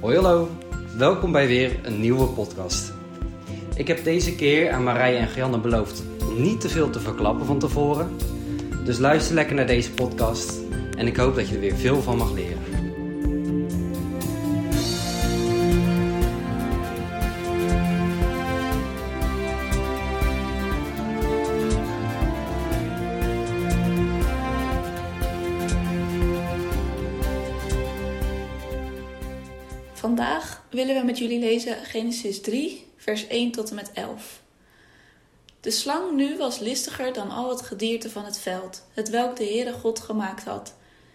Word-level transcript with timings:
Hoi 0.00 0.16
hallo, 0.16 0.48
welkom 0.96 1.32
bij 1.32 1.46
weer 1.46 1.78
een 1.82 2.00
nieuwe 2.00 2.26
podcast. 2.26 2.92
Ik 3.76 3.88
heb 3.88 4.04
deze 4.04 4.34
keer 4.34 4.70
aan 4.70 4.82
Marije 4.82 5.16
en 5.16 5.28
Gianne 5.28 5.58
beloofd 5.58 6.02
om 6.28 6.42
niet 6.42 6.60
te 6.60 6.68
veel 6.68 6.90
te 6.90 7.00
verklappen 7.00 7.46
van 7.46 7.58
tevoren. 7.58 8.16
Dus 8.84 8.98
luister 8.98 9.34
lekker 9.34 9.54
naar 9.54 9.66
deze 9.66 9.92
podcast 9.92 10.60
en 10.96 11.06
ik 11.06 11.16
hoop 11.16 11.34
dat 11.34 11.48
je 11.48 11.54
er 11.54 11.60
weer 11.60 11.76
veel 11.76 12.02
van 12.02 12.16
mag 12.16 12.32
leren. 12.32 12.59
Willen 30.86 31.00
we 31.00 31.06
met 31.06 31.18
jullie 31.18 31.38
lezen 31.38 31.84
Genesis 31.84 32.40
3, 32.40 32.86
vers 32.96 33.26
1 33.26 33.50
tot 33.50 33.68
en 33.68 33.74
met 33.74 33.90
11. 33.92 34.42
De 35.60 35.70
slang 35.70 36.12
nu 36.12 36.36
was 36.36 36.58
listiger 36.58 37.12
dan 37.12 37.30
al 37.30 37.50
het 37.50 37.62
gedierte 37.62 38.10
van 38.10 38.24
het 38.24 38.38
veld, 38.38 38.86
het 38.94 39.10
welk 39.10 39.36
de 39.36 39.44
Heere 39.44 39.72
God 39.72 40.00
gemaakt 40.00 40.44
had. 40.44 40.74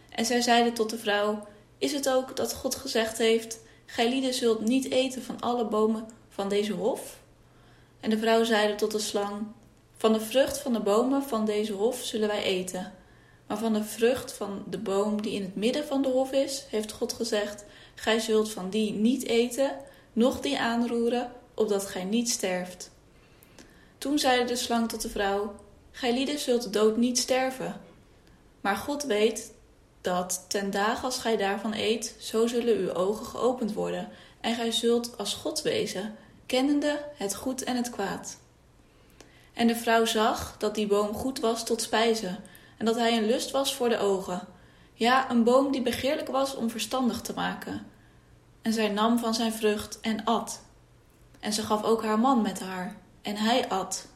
En 0.09 0.26
zij 0.26 0.42
zeiden 0.42 0.73
tot 0.73 0.90
de 0.90 0.98
vrouw: 0.98 1.48
Is 1.78 1.92
het 1.92 2.09
ook 2.09 2.36
dat 2.36 2.54
God 2.54 2.76
gezegd 2.76 3.18
heeft: 3.18 3.59
Gij 3.86 4.09
lieden 4.09 4.34
zult 4.34 4.62
niet 4.62 4.92
eten 4.92 5.23
van 5.23 5.40
alle 5.40 5.66
bomen 5.66 6.08
van 6.30 6.50
deze 6.50 6.73
hof? 6.73 7.20
En 8.00 8.09
de 8.09 8.18
vrouw 8.18 8.44
zeide 8.44 8.76
tot 8.76 8.92
de 8.92 9.00
slang: 9.00 9.48
Van 9.98 10.14
de 10.14 10.22
vrucht 10.22 10.58
van 10.58 10.73
de 10.73 10.82
bomen 10.82 11.23
van 11.23 11.45
deze 11.45 11.73
hof 11.73 12.04
zullen 12.04 12.28
wij 12.28 12.44
eten. 12.44 12.94
Maar 13.48 13.58
van 13.58 13.73
de 13.73 13.84
vrucht 13.84 14.32
van 14.32 14.64
de 14.70 14.78
boom 14.78 15.22
die 15.22 15.34
in 15.34 15.42
het 15.42 15.56
midden 15.56 15.86
van 15.86 16.02
de 16.02 16.09
hof 16.09 16.32
is, 16.32 16.66
heeft 16.70 16.92
God 16.92 17.14
gezegd: 17.14 17.66
Gij 17.96 18.20
zult 18.20 18.52
van 18.52 18.70
die 18.70 18.92
niet 18.92 19.24
eten, 19.26 19.72
noch 20.14 20.40
die 20.40 20.60
aanroeren, 20.60 21.32
opdat 21.54 21.86
gij 21.86 22.04
niet 22.04 22.30
sterft. 22.30 22.92
Toen 23.98 24.20
zeide 24.20 24.46
de 24.46 24.56
slang 24.56 24.90
tot 24.90 25.02
de 25.02 25.10
vrouw: 25.10 25.56
Gij 25.92 26.14
lieden 26.14 26.40
zult 26.40 26.64
de 26.64 26.70
dood 26.70 26.98
niet 26.98 27.18
sterven. 27.18 27.82
Maar 28.62 28.76
God 28.76 29.04
weet 29.04 29.54
dat 30.02 30.46
ten 30.48 30.72
dagen 30.72 31.04
als 31.04 31.18
gij 31.18 31.38
daarvan 31.38 31.73
eet, 31.73 32.16
zo 32.20 32.48
zullen 32.48 32.78
uw 32.78 32.94
ogen 32.94 33.26
geopend 33.26 33.73
worden, 33.73 34.10
en 34.42 34.56
gij 34.56 34.72
zult 34.72 35.18
als 35.18 35.34
God 35.34 35.62
wezen, 35.62 36.16
kennende 36.46 37.02
het 37.16 37.36
goed 37.36 37.64
en 37.64 37.76
het 37.76 37.90
kwaad. 37.90 38.38
En 39.54 39.68
de 39.68 39.76
vrouw 39.76 40.06
zag 40.06 40.56
dat 40.58 40.76
die 40.76 40.88
boom 40.88 41.14
goed 41.14 41.40
was 41.40 41.66
tot 41.66 41.82
spijzen, 41.82 42.44
en 42.78 42.86
dat 42.86 42.96
hij 42.96 43.18
een 43.18 43.26
lust 43.26 43.52
was 43.52 43.76
voor 43.76 43.90
de 43.90 43.98
ogen. 43.98 44.48
Ja, 44.98 45.30
een 45.32 45.44
boom 45.44 45.72
die 45.72 45.82
begeerlijk 45.82 46.28
was 46.28 46.56
om 46.56 46.70
verstandig 46.70 47.22
te 47.22 47.34
maken. 47.34 47.86
En 48.62 48.74
zij 48.74 48.90
nam 48.90 49.20
van 49.20 49.34
zijn 49.34 49.54
vrucht 49.54 50.00
en 50.00 50.24
at. 50.24 50.62
En 51.40 51.54
ze 51.54 51.62
gaf 51.62 51.84
ook 51.84 52.04
haar 52.04 52.20
man 52.20 52.42
met 52.42 52.60
haar, 52.60 52.96
en 53.22 53.36
hij 53.36 53.70
at. 53.70 54.08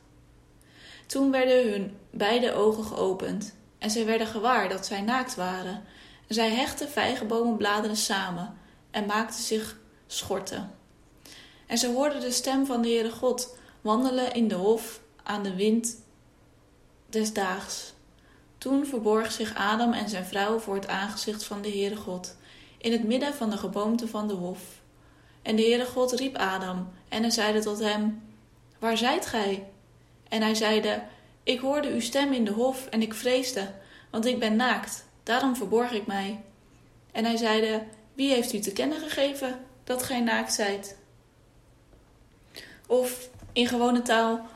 Toen 1.05 1.31
werden 1.31 1.71
hun 1.71 1.97
beide 2.09 2.53
ogen 2.53 2.83
geopend, 2.83 3.55
en 3.77 3.89
zij 3.89 4.05
werden 4.05 4.27
gewaar 4.27 4.69
dat 4.69 4.85
zij 4.85 5.01
naakt 5.01 5.35
waren. 5.35 5.83
En 6.27 6.35
zij 6.35 6.49
hechtten 6.49 6.89
vijgenbomenbladeren 6.89 7.97
samen, 7.97 8.57
en 8.91 9.05
maakten 9.05 9.43
zich 9.43 9.77
schorten. 10.07 10.71
En 11.67 11.77
ze 11.77 11.87
hoorden 11.87 12.21
de 12.21 12.31
stem 12.31 12.65
van 12.65 12.81
de 12.81 12.87
Heere 12.87 13.11
God 13.11 13.57
wandelen 13.81 14.33
in 14.33 14.47
de 14.47 14.55
hof 14.55 15.01
aan 15.23 15.43
de 15.43 15.55
wind 15.55 15.97
des 17.09 17.33
daags. 17.33 17.93
Toen 18.59 18.85
verborg 18.85 19.31
zich 19.31 19.55
Adam 19.55 19.93
en 19.93 20.09
zijn 20.09 20.25
vrouw 20.25 20.59
voor 20.59 20.75
het 20.75 20.87
aangezicht 20.87 21.43
van 21.43 21.61
de 21.61 21.69
Heere 21.69 21.95
God, 21.95 22.37
in 22.77 22.91
het 22.91 23.03
midden 23.03 23.33
van 23.33 23.49
de 23.49 23.57
geboomte 23.57 24.07
van 24.07 24.27
de 24.27 24.33
hof. 24.33 24.61
En 25.41 25.55
de 25.55 25.61
Heere 25.61 25.85
God 25.85 26.11
riep 26.11 26.35
Adam, 26.35 26.89
en 27.09 27.21
hij 27.21 27.31
zeide 27.31 27.59
tot 27.59 27.79
hem, 27.79 28.21
Waar 28.79 28.97
zijt 28.97 29.25
gij? 29.25 29.67
En 30.29 30.41
hij 30.41 30.55
zeide, 30.55 31.01
Ik 31.43 31.59
hoorde 31.59 31.89
uw 31.89 31.99
stem 31.99 32.33
in 32.33 32.45
de 32.45 32.51
hof, 32.51 32.87
en 32.87 33.01
ik 33.01 33.13
vreesde, 33.13 33.71
want 34.09 34.25
ik 34.25 34.39
ben 34.39 34.55
naakt, 34.55 35.05
daarom 35.23 35.55
verborg 35.55 35.91
ik 35.91 36.05
mij. 36.05 36.43
En 37.11 37.25
hij 37.25 37.37
zeide, 37.37 37.83
Wie 38.13 38.33
heeft 38.33 38.53
u 38.53 38.59
te 38.59 38.73
kennen 38.73 38.99
gegeven 38.99 39.59
dat 39.83 40.03
gij 40.03 40.19
naakt 40.19 40.53
zijt? 40.53 40.97
Of 42.87 43.29
in 43.53 43.67
gewone 43.67 44.01
taal, 44.01 44.47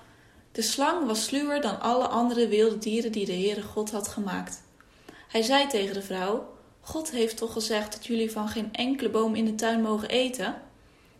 de 0.53 0.61
slang 0.61 1.05
was 1.05 1.23
sluwer 1.23 1.61
dan 1.61 1.81
alle 1.81 2.07
andere 2.07 2.47
wilde 2.47 2.77
dieren 2.77 3.11
die 3.11 3.25
de 3.25 3.33
Heere 3.33 3.61
God 3.61 3.91
had 3.91 4.07
gemaakt. 4.07 4.61
Hij 5.27 5.41
zei 5.41 5.67
tegen 5.67 5.93
de 5.93 6.01
vrouw: 6.01 6.53
God 6.81 7.11
heeft 7.11 7.37
toch 7.37 7.53
gezegd 7.53 7.91
dat 7.91 8.05
jullie 8.05 8.31
van 8.31 8.47
geen 8.47 8.73
enkele 8.73 9.09
boom 9.09 9.35
in 9.35 9.45
de 9.45 9.55
tuin 9.55 9.81
mogen 9.81 10.09
eten? 10.09 10.55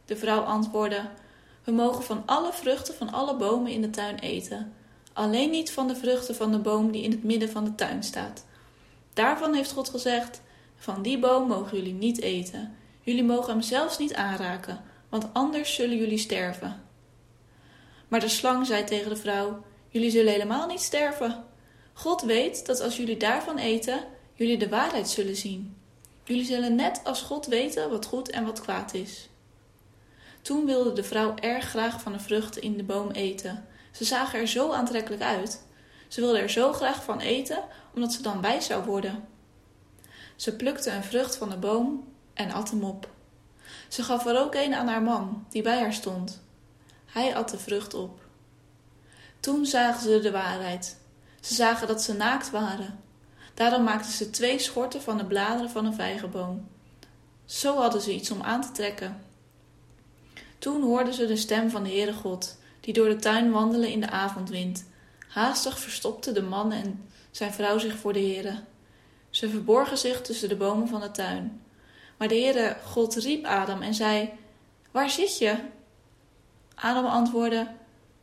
De 0.05 0.15
vrouw 0.15 0.41
antwoordde: 0.41 1.09
We 1.63 1.71
mogen 1.71 2.03
van 2.03 2.23
alle 2.25 2.53
vruchten 2.53 2.93
van 2.93 3.11
alle 3.11 3.35
bomen 3.35 3.71
in 3.71 3.81
de 3.81 3.89
tuin 3.89 4.19
eten, 4.19 4.73
alleen 5.13 5.49
niet 5.49 5.71
van 5.71 5.87
de 5.87 5.95
vruchten 5.95 6.35
van 6.35 6.51
de 6.51 6.59
boom 6.59 6.91
die 6.91 7.03
in 7.03 7.11
het 7.11 7.23
midden 7.23 7.49
van 7.49 7.63
de 7.63 7.75
tuin 7.75 8.03
staat. 8.03 8.45
Daarvan 9.13 9.53
heeft 9.53 9.71
God 9.71 9.89
gezegd: 9.89 10.41
Van 10.75 11.01
die 11.01 11.19
boom 11.19 11.47
mogen 11.47 11.77
jullie 11.77 11.93
niet 11.93 12.21
eten. 12.21 12.75
Jullie 13.01 13.23
mogen 13.23 13.51
hem 13.51 13.61
zelfs 13.61 13.97
niet 13.97 14.13
aanraken, 14.13 14.81
want 15.09 15.27
anders 15.33 15.75
zullen 15.75 15.97
jullie 15.97 16.17
sterven. 16.17 16.82
Maar 18.13 18.21
de 18.21 18.29
slang 18.29 18.65
zei 18.65 18.83
tegen 18.83 19.09
de 19.09 19.15
vrouw: 19.15 19.63
Jullie 19.89 20.11
zullen 20.11 20.31
helemaal 20.31 20.67
niet 20.67 20.81
sterven. 20.81 21.43
God 21.93 22.21
weet 22.21 22.65
dat 22.65 22.81
als 22.81 22.97
jullie 22.97 23.17
daarvan 23.17 23.57
eten, 23.57 23.99
jullie 24.33 24.57
de 24.57 24.69
waarheid 24.69 25.09
zullen 25.09 25.35
zien. 25.35 25.77
Jullie 26.23 26.45
zullen 26.45 26.75
net 26.75 27.01
als 27.03 27.21
God 27.21 27.45
weten 27.45 27.89
wat 27.89 28.05
goed 28.05 28.29
en 28.29 28.45
wat 28.45 28.61
kwaad 28.61 28.93
is. 28.93 29.29
Toen 30.41 30.65
wilde 30.65 30.93
de 30.93 31.03
vrouw 31.03 31.35
erg 31.35 31.65
graag 31.65 32.01
van 32.01 32.11
de 32.11 32.19
vruchten 32.19 32.61
in 32.61 32.77
de 32.77 32.83
boom 32.83 33.11
eten. 33.11 33.65
Ze 33.91 34.03
zagen 34.03 34.39
er 34.39 34.47
zo 34.47 34.71
aantrekkelijk 34.71 35.21
uit. 35.21 35.65
Ze 36.07 36.21
wilde 36.21 36.39
er 36.39 36.49
zo 36.49 36.73
graag 36.73 37.03
van 37.03 37.19
eten, 37.19 37.63
omdat 37.95 38.13
ze 38.13 38.21
dan 38.21 38.41
wijs 38.41 38.65
zou 38.65 38.85
worden. 38.85 39.27
Ze 40.35 40.55
plukte 40.55 40.91
een 40.91 41.03
vrucht 41.03 41.35
van 41.35 41.49
de 41.49 41.57
boom 41.57 42.07
en 42.33 42.51
at 42.51 42.69
hem 42.69 42.83
op. 42.83 43.09
Ze 43.87 44.03
gaf 44.03 44.25
er 44.25 44.39
ook 44.39 44.55
een 44.55 44.73
aan 44.73 44.87
haar 44.87 45.03
man, 45.03 45.45
die 45.49 45.61
bij 45.61 45.79
haar 45.79 45.93
stond. 45.93 46.42
Hij 47.13 47.35
at 47.35 47.49
de 47.49 47.57
vrucht 47.57 47.93
op. 47.93 48.19
Toen 49.39 49.65
zagen 49.65 50.01
ze 50.01 50.19
de 50.19 50.31
waarheid. 50.31 50.97
Ze 51.41 51.53
zagen 51.53 51.87
dat 51.87 52.01
ze 52.01 52.13
naakt 52.13 52.51
waren. 52.51 52.99
Daarom 53.53 53.83
maakten 53.83 54.11
ze 54.11 54.29
twee 54.29 54.59
schorten 54.59 55.01
van 55.01 55.17
de 55.17 55.25
bladeren 55.25 55.69
van 55.69 55.85
een 55.85 55.93
vijgenboom. 55.93 56.67
Zo 57.45 57.77
hadden 57.77 58.01
ze 58.01 58.13
iets 58.13 58.31
om 58.31 58.41
aan 58.41 58.61
te 58.61 58.71
trekken. 58.71 59.23
Toen 60.59 60.81
hoorden 60.81 61.13
ze 61.13 61.25
de 61.25 61.35
stem 61.35 61.69
van 61.69 61.83
de 61.83 61.89
Heere 61.89 62.13
God, 62.13 62.57
die 62.79 62.93
door 62.93 63.09
de 63.09 63.15
tuin 63.15 63.51
wandelen 63.51 63.89
in 63.89 64.01
de 64.01 64.09
avondwind. 64.09 64.85
Haastig 65.27 65.79
verstopte 65.79 66.31
de 66.31 66.41
man 66.41 66.71
en 66.71 67.09
zijn 67.31 67.53
vrouw 67.53 67.77
zich 67.77 67.95
voor 67.95 68.13
de 68.13 68.19
Heere. 68.19 68.63
Ze 69.29 69.49
verborgen 69.49 69.97
zich 69.97 70.21
tussen 70.21 70.49
de 70.49 70.55
bomen 70.55 70.87
van 70.87 71.01
de 71.01 71.11
tuin. 71.11 71.61
Maar 72.17 72.27
de 72.27 72.35
Heere 72.35 72.77
God 72.85 73.15
riep 73.15 73.45
Adam 73.45 73.81
en 73.81 73.93
zei: 73.93 74.29
Waar 74.91 75.09
zit 75.09 75.37
je? 75.37 75.55
Adam 76.75 77.05
antwoordde: 77.05 77.67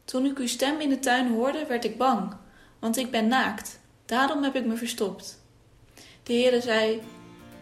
Toen 0.04 0.24
ik 0.24 0.38
uw 0.38 0.46
stem 0.46 0.80
in 0.80 0.88
de 0.88 0.98
tuin 0.98 1.28
hoorde, 1.28 1.66
werd 1.66 1.84
ik 1.84 1.98
bang, 1.98 2.34
want 2.78 2.96
ik 2.96 3.10
ben 3.10 3.28
naakt. 3.28 3.80
Daarom 4.06 4.42
heb 4.42 4.54
ik 4.54 4.64
me 4.64 4.76
verstopt. 4.76 5.42
De 6.22 6.32
Heere 6.32 6.60
zei: 6.60 7.02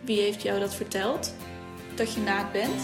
Wie 0.00 0.21
heeft 0.21 0.43
jou 0.43 0.60
dat 0.60 0.75
verteld? 0.75 1.34
Dat 1.94 2.15
je 2.15 2.21
naakt 2.21 2.53
bent? 2.53 2.81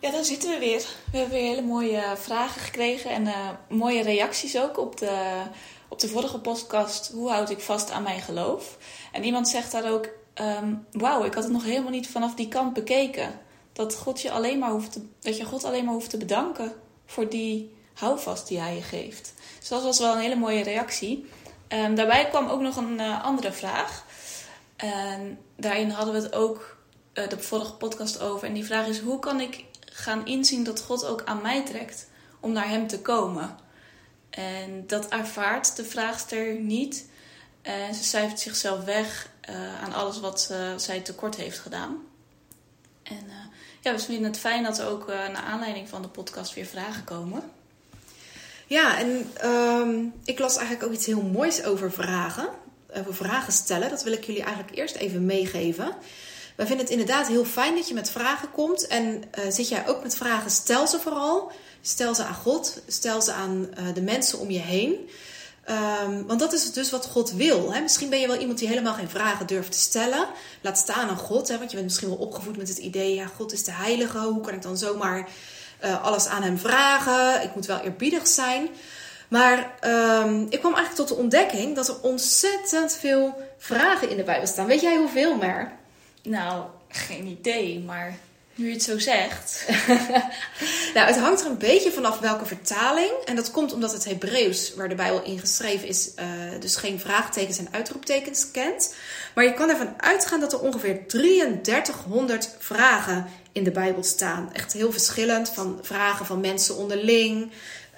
Ja, 0.00 0.10
dan 0.10 0.24
zitten 0.24 0.50
we 0.50 0.58
weer. 0.58 0.84
We 1.10 1.18
hebben 1.18 1.36
weer 1.36 1.48
hele 1.48 1.62
mooie 1.62 2.02
vragen 2.16 2.60
gekregen 2.60 3.10
en 3.10 3.26
uh, 3.26 3.48
mooie 3.68 4.02
reacties 4.02 4.58
ook 4.58 4.78
op 4.78 4.98
de, 4.98 5.42
op 5.90 6.00
de 6.00 6.08
vorige 6.08 6.38
podcast. 6.38 7.10
Hoe 7.12 7.30
houd 7.30 7.50
ik 7.50 7.60
vast 7.60 7.90
aan 7.90 8.02
mijn 8.02 8.20
geloof? 8.20 8.78
En 9.12 9.24
iemand 9.24 9.48
zegt 9.48 9.72
daar 9.72 9.92
ook: 9.92 10.08
um, 10.34 10.86
Wauw, 10.92 11.24
ik 11.24 11.34
had 11.34 11.42
het 11.42 11.52
nog 11.52 11.64
helemaal 11.64 11.90
niet 11.90 12.08
vanaf 12.08 12.34
die 12.34 12.48
kant 12.48 12.72
bekeken. 12.72 13.40
Dat, 13.72 13.96
God 13.96 14.20
je 14.20 14.30
alleen 14.30 14.58
maar 14.58 14.70
hoeft 14.70 14.92
te, 14.92 15.06
dat 15.20 15.36
je 15.36 15.44
God 15.44 15.64
alleen 15.64 15.84
maar 15.84 15.94
hoeft 15.94 16.10
te 16.10 16.16
bedanken 16.16 16.72
voor 17.06 17.28
die 17.28 17.74
houvast 17.94 18.48
die 18.48 18.60
hij 18.60 18.74
je 18.74 18.82
geeft. 18.82 19.34
Dus 19.58 19.68
dat 19.68 19.82
was 19.82 19.98
wel 19.98 20.12
een 20.12 20.20
hele 20.20 20.36
mooie 20.36 20.62
reactie. 20.62 21.26
Um, 21.68 21.94
daarbij 21.94 22.28
kwam 22.28 22.48
ook 22.48 22.60
nog 22.60 22.76
een 22.76 23.00
uh, 23.00 23.24
andere 23.24 23.52
vraag. 23.52 24.04
En 24.76 25.38
daarin 25.56 25.90
hadden 25.90 26.14
we 26.14 26.20
het 26.20 26.34
ook 26.34 26.76
uh, 27.14 27.28
de 27.28 27.38
vorige 27.38 27.72
podcast 27.72 28.20
over. 28.20 28.48
En 28.48 28.54
die 28.54 28.64
vraag 28.64 28.86
is: 28.86 28.98
hoe 28.98 29.18
kan 29.18 29.40
ik 29.40 29.64
gaan 29.84 30.26
inzien 30.26 30.64
dat 30.64 30.82
God 30.82 31.06
ook 31.06 31.22
aan 31.24 31.42
mij 31.42 31.64
trekt 31.64 32.08
om 32.40 32.52
naar 32.52 32.68
Hem 32.68 32.86
te 32.86 33.00
komen. 33.00 33.56
En 34.30 34.86
dat 34.86 35.08
ervaart 35.08 35.76
de 35.76 35.84
vraagster 35.84 36.54
niet. 36.54 37.08
En 37.62 37.94
ze 37.94 38.04
cijfert 38.04 38.40
zichzelf 38.40 38.84
weg 38.84 39.30
uh, 39.50 39.82
aan 39.82 39.92
alles 39.92 40.20
wat 40.20 40.48
uh, 40.52 40.76
zij 40.76 41.00
tekort 41.00 41.36
heeft 41.36 41.58
gedaan. 41.58 41.96
En 43.02 43.24
uh, 43.26 43.32
ja, 43.80 43.92
we 43.92 43.98
vinden 43.98 44.30
het 44.30 44.38
fijn 44.38 44.62
dat 44.62 44.78
er 44.78 44.86
ook 44.86 45.06
naar 45.06 45.42
aanleiding 45.42 45.88
van 45.88 46.02
de 46.02 46.08
podcast 46.08 46.54
weer 46.54 46.66
vragen 46.66 47.04
komen. 47.04 47.42
Ja, 48.70 48.98
en 48.98 49.30
ehm, 49.34 50.04
ik 50.24 50.38
las 50.38 50.56
eigenlijk 50.56 50.86
ook 50.86 50.92
iets 50.92 51.06
heel 51.06 51.22
moois 51.22 51.64
over 51.64 51.92
vragen. 51.92 52.48
Over 52.96 53.14
vragen 53.14 53.52
stellen. 53.52 53.90
Dat 53.90 54.02
wil 54.02 54.12
ik 54.12 54.24
jullie 54.24 54.42
eigenlijk 54.42 54.76
eerst 54.76 54.94
even 54.94 55.26
meegeven. 55.26 55.94
Wij 56.56 56.66
vinden 56.66 56.84
het 56.84 56.94
inderdaad 56.94 57.28
heel 57.28 57.44
fijn 57.44 57.74
dat 57.74 57.88
je 57.88 57.94
met 57.94 58.10
vragen 58.10 58.50
komt. 58.50 58.86
En 58.86 59.04
uh, 59.38 59.44
zit 59.48 59.68
jij 59.68 59.88
ook 59.88 60.02
met 60.02 60.16
vragen, 60.16 60.50
stel 60.50 60.86
ze 60.86 60.98
vooral. 60.98 61.52
Stel 61.82 62.14
ze 62.14 62.24
aan 62.24 62.34
God, 62.34 62.82
stel 62.86 63.22
ze 63.22 63.32
aan 63.32 63.68
uh, 63.78 63.94
de 63.94 64.02
mensen 64.02 64.38
om 64.38 64.50
je 64.50 64.58
heen. 64.58 65.08
Um, 66.04 66.26
want 66.26 66.40
dat 66.40 66.52
is 66.52 66.72
dus 66.72 66.90
wat 66.90 67.06
God 67.06 67.32
wil. 67.32 67.72
Hè? 67.72 67.80
Misschien 67.80 68.10
ben 68.10 68.20
je 68.20 68.26
wel 68.26 68.36
iemand 68.36 68.58
die 68.58 68.68
helemaal 68.68 68.94
geen 68.94 69.08
vragen 69.08 69.46
durft 69.46 69.72
te 69.72 69.78
stellen. 69.78 70.26
Laat 70.60 70.78
staan 70.78 71.08
aan 71.08 71.16
God. 71.16 71.48
Hè? 71.48 71.58
Want 71.58 71.70
je 71.70 71.76
bent 71.76 71.88
misschien 71.88 72.08
wel 72.08 72.18
opgevoed 72.18 72.56
met 72.56 72.68
het 72.68 72.78
idee: 72.78 73.14
ja, 73.14 73.26
God 73.26 73.52
is 73.52 73.64
de 73.64 73.72
heilige. 73.72 74.18
Hoe 74.18 74.40
kan 74.40 74.54
ik 74.54 74.62
dan 74.62 74.76
zomaar 74.76 75.28
uh, 75.84 76.04
alles 76.04 76.26
aan 76.26 76.42
hem 76.42 76.58
vragen? 76.58 77.42
Ik 77.42 77.54
moet 77.54 77.66
wel 77.66 77.80
eerbiedig 77.80 78.26
zijn. 78.26 78.68
Maar 79.28 79.74
um, 79.84 80.46
ik 80.48 80.58
kwam 80.58 80.74
eigenlijk 80.74 80.94
tot 80.94 81.08
de 81.08 81.22
ontdekking 81.22 81.74
dat 81.76 81.88
er 81.88 82.00
ontzettend 82.02 82.92
veel 82.92 83.34
vragen 83.58 84.10
in 84.10 84.16
de 84.16 84.22
Bijbel 84.22 84.46
staan. 84.46 84.66
Weet 84.66 84.80
jij 84.80 84.96
hoeveel, 84.96 85.36
Mer? 85.36 85.72
Nou, 86.22 86.64
geen 86.88 87.26
idee, 87.26 87.80
maar 87.80 88.18
nu 88.54 88.66
je 88.66 88.72
het 88.72 88.82
zo 88.82 88.98
zegt. 88.98 89.64
nou, 90.94 91.06
het 91.06 91.16
hangt 91.16 91.40
er 91.40 91.46
een 91.46 91.58
beetje 91.58 91.92
vanaf 91.92 92.18
welke 92.18 92.46
vertaling. 92.46 93.10
En 93.24 93.36
dat 93.36 93.50
komt 93.50 93.72
omdat 93.72 93.92
het 93.92 94.04
Hebreeuws, 94.04 94.74
waar 94.74 94.88
de 94.88 94.94
Bijbel 94.94 95.22
in 95.22 95.38
geschreven 95.38 95.88
is, 95.88 96.10
uh, 96.18 96.24
dus 96.60 96.76
geen 96.76 97.00
vraagtekens 97.00 97.58
en 97.58 97.68
uitroeptekens 97.70 98.50
kent. 98.50 98.94
Maar 99.34 99.44
je 99.44 99.54
kan 99.54 99.68
ervan 99.68 99.94
uitgaan 99.96 100.40
dat 100.40 100.52
er 100.52 100.60
ongeveer 100.60 101.06
3300 101.06 102.56
vragen 102.58 103.26
in 103.52 103.64
de 103.64 103.70
Bijbel 103.70 104.02
staan. 104.02 104.50
Echt 104.52 104.72
heel 104.72 104.92
verschillend. 104.92 105.48
Van 105.48 105.78
vragen 105.82 106.26
van 106.26 106.40
mensen 106.40 106.76
onderling. 106.76 107.50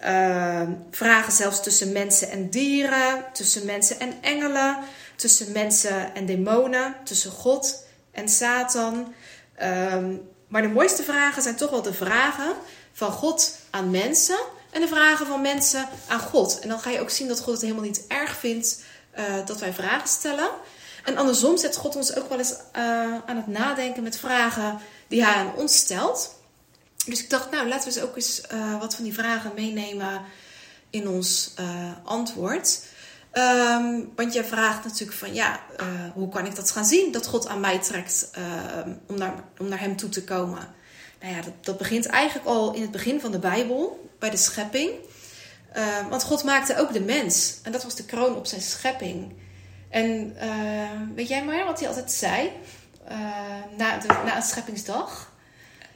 Uh, 0.05 0.63
vragen 0.91 1.33
zelfs 1.33 1.63
tussen 1.63 1.93
mensen 1.93 2.31
en 2.31 2.51
dieren. 2.51 3.25
Tussen 3.33 3.67
mensen 3.67 4.01
en 4.01 4.15
engelen. 4.21 4.79
Tussen 5.17 5.53
mensen 5.53 6.15
en 6.15 6.27
demonen. 6.27 6.95
Tussen 7.05 7.31
God 7.31 7.85
en 8.13 8.29
Satan. 8.29 9.15
Um, 9.63 10.31
maar 10.49 10.63
de 10.63 10.69
mooiste 10.69 11.03
vragen 11.03 11.43
zijn 11.43 11.57
toch 11.57 11.71
wel 11.71 11.83
de 11.83 11.93
vragen 11.93 12.55
van 12.93 13.13
God 13.13 13.57
aan 13.71 13.91
mensen 13.91 14.39
en 14.71 14.81
de 14.81 14.89
vragen 14.89 15.27
van 15.27 15.41
mensen 15.41 15.89
aan 16.09 16.21
God. 16.21 16.59
En 16.59 16.69
dan 16.69 16.81
ga 16.81 16.91
je 16.91 17.01
ook 17.01 17.11
zien 17.11 17.29
dat 17.29 17.41
God 17.41 17.53
het 17.53 17.63
helemaal 17.63 17.85
niet 17.85 18.05
erg 18.09 18.37
vindt 18.37 18.83
uh, 19.19 19.25
dat 19.47 19.61
wij 19.61 19.73
vragen 19.73 20.09
stellen. 20.09 20.49
En 21.05 21.17
andersom 21.17 21.57
zet 21.57 21.77
God 21.77 21.97
ons 21.97 22.17
ook 22.17 22.29
wel 22.29 22.39
eens 22.39 22.53
uh, 22.53 22.83
aan 23.27 23.37
het 23.37 23.47
nadenken 23.47 24.03
met 24.03 24.19
vragen 24.19 24.79
die 25.09 25.25
hij 25.25 25.35
aan 25.35 25.55
ons 25.55 25.77
stelt. 25.77 26.35
Dus 27.07 27.23
ik 27.23 27.31
dacht, 27.31 27.51
nou 27.51 27.69
laten 27.69 27.89
we 27.89 27.95
eens 27.95 28.05
ook 28.05 28.17
eens 28.17 28.43
uh, 28.53 28.81
wat 28.81 28.95
van 28.95 29.05
die 29.05 29.15
vragen 29.15 29.53
meenemen 29.55 30.23
in 30.91 31.09
ons 31.09 31.55
antwoord. 32.05 32.81
Um, 33.33 34.13
want 34.17 34.33
je 34.33 34.45
vraagt 34.45 34.85
natuurlijk 34.85 35.19
van 35.19 35.35
ja, 35.35 35.61
uh, 35.81 35.87
hoe 36.15 36.29
kan 36.29 36.47
ik 36.47 36.55
dat 36.55 36.71
gaan 36.71 36.85
zien 36.85 37.13
dat 37.13 37.27
God 37.27 37.49
aan 37.49 37.61
mij 37.61 37.79
trekt 37.79 38.31
uh, 38.39 38.93
om, 39.07 39.19
naar, 39.19 39.35
om 39.59 39.69
naar 39.69 39.81
Hem 39.81 39.97
toe 39.97 40.09
te 40.09 40.25
komen? 40.25 40.75
Nou 41.21 41.35
ja, 41.35 41.43
dat, 41.43 41.53
dat, 41.61 41.79
begint 41.79 42.07
eigenlijk 42.07 42.49
al 42.49 42.75
in 42.75 42.83
het 42.83 42.91
begin 42.91 43.21
van 43.21 43.31
de 43.31 43.39
Bijbel, 43.39 44.11
bij 44.19 44.31
de 44.31 44.37
schepping. 44.37 44.91
Uh, 45.77 46.09
want 46.09 46.23
God 46.23 46.45
maakte 46.45 46.79
ook 46.79 46.93
de 46.93 47.01
mens 47.01 47.59
en 47.63 47.73
dat 47.73 47.83
was 47.83 47.95
de 47.95 48.05
kroon 48.05 48.37
op 48.37 48.47
zijn 48.47 48.61
schepping. 48.61 49.33
En 49.91 50.37
weet 51.15 51.29
jij 51.29 51.45
maar 51.45 51.65
wat 51.65 51.79
hij 51.79 51.89
altijd 51.89 52.13
zei 52.13 52.53
na, 53.77 53.99
de, 53.99 54.07
na 54.07 54.37
een 54.37 54.43
scheppingsdag? 54.43 55.33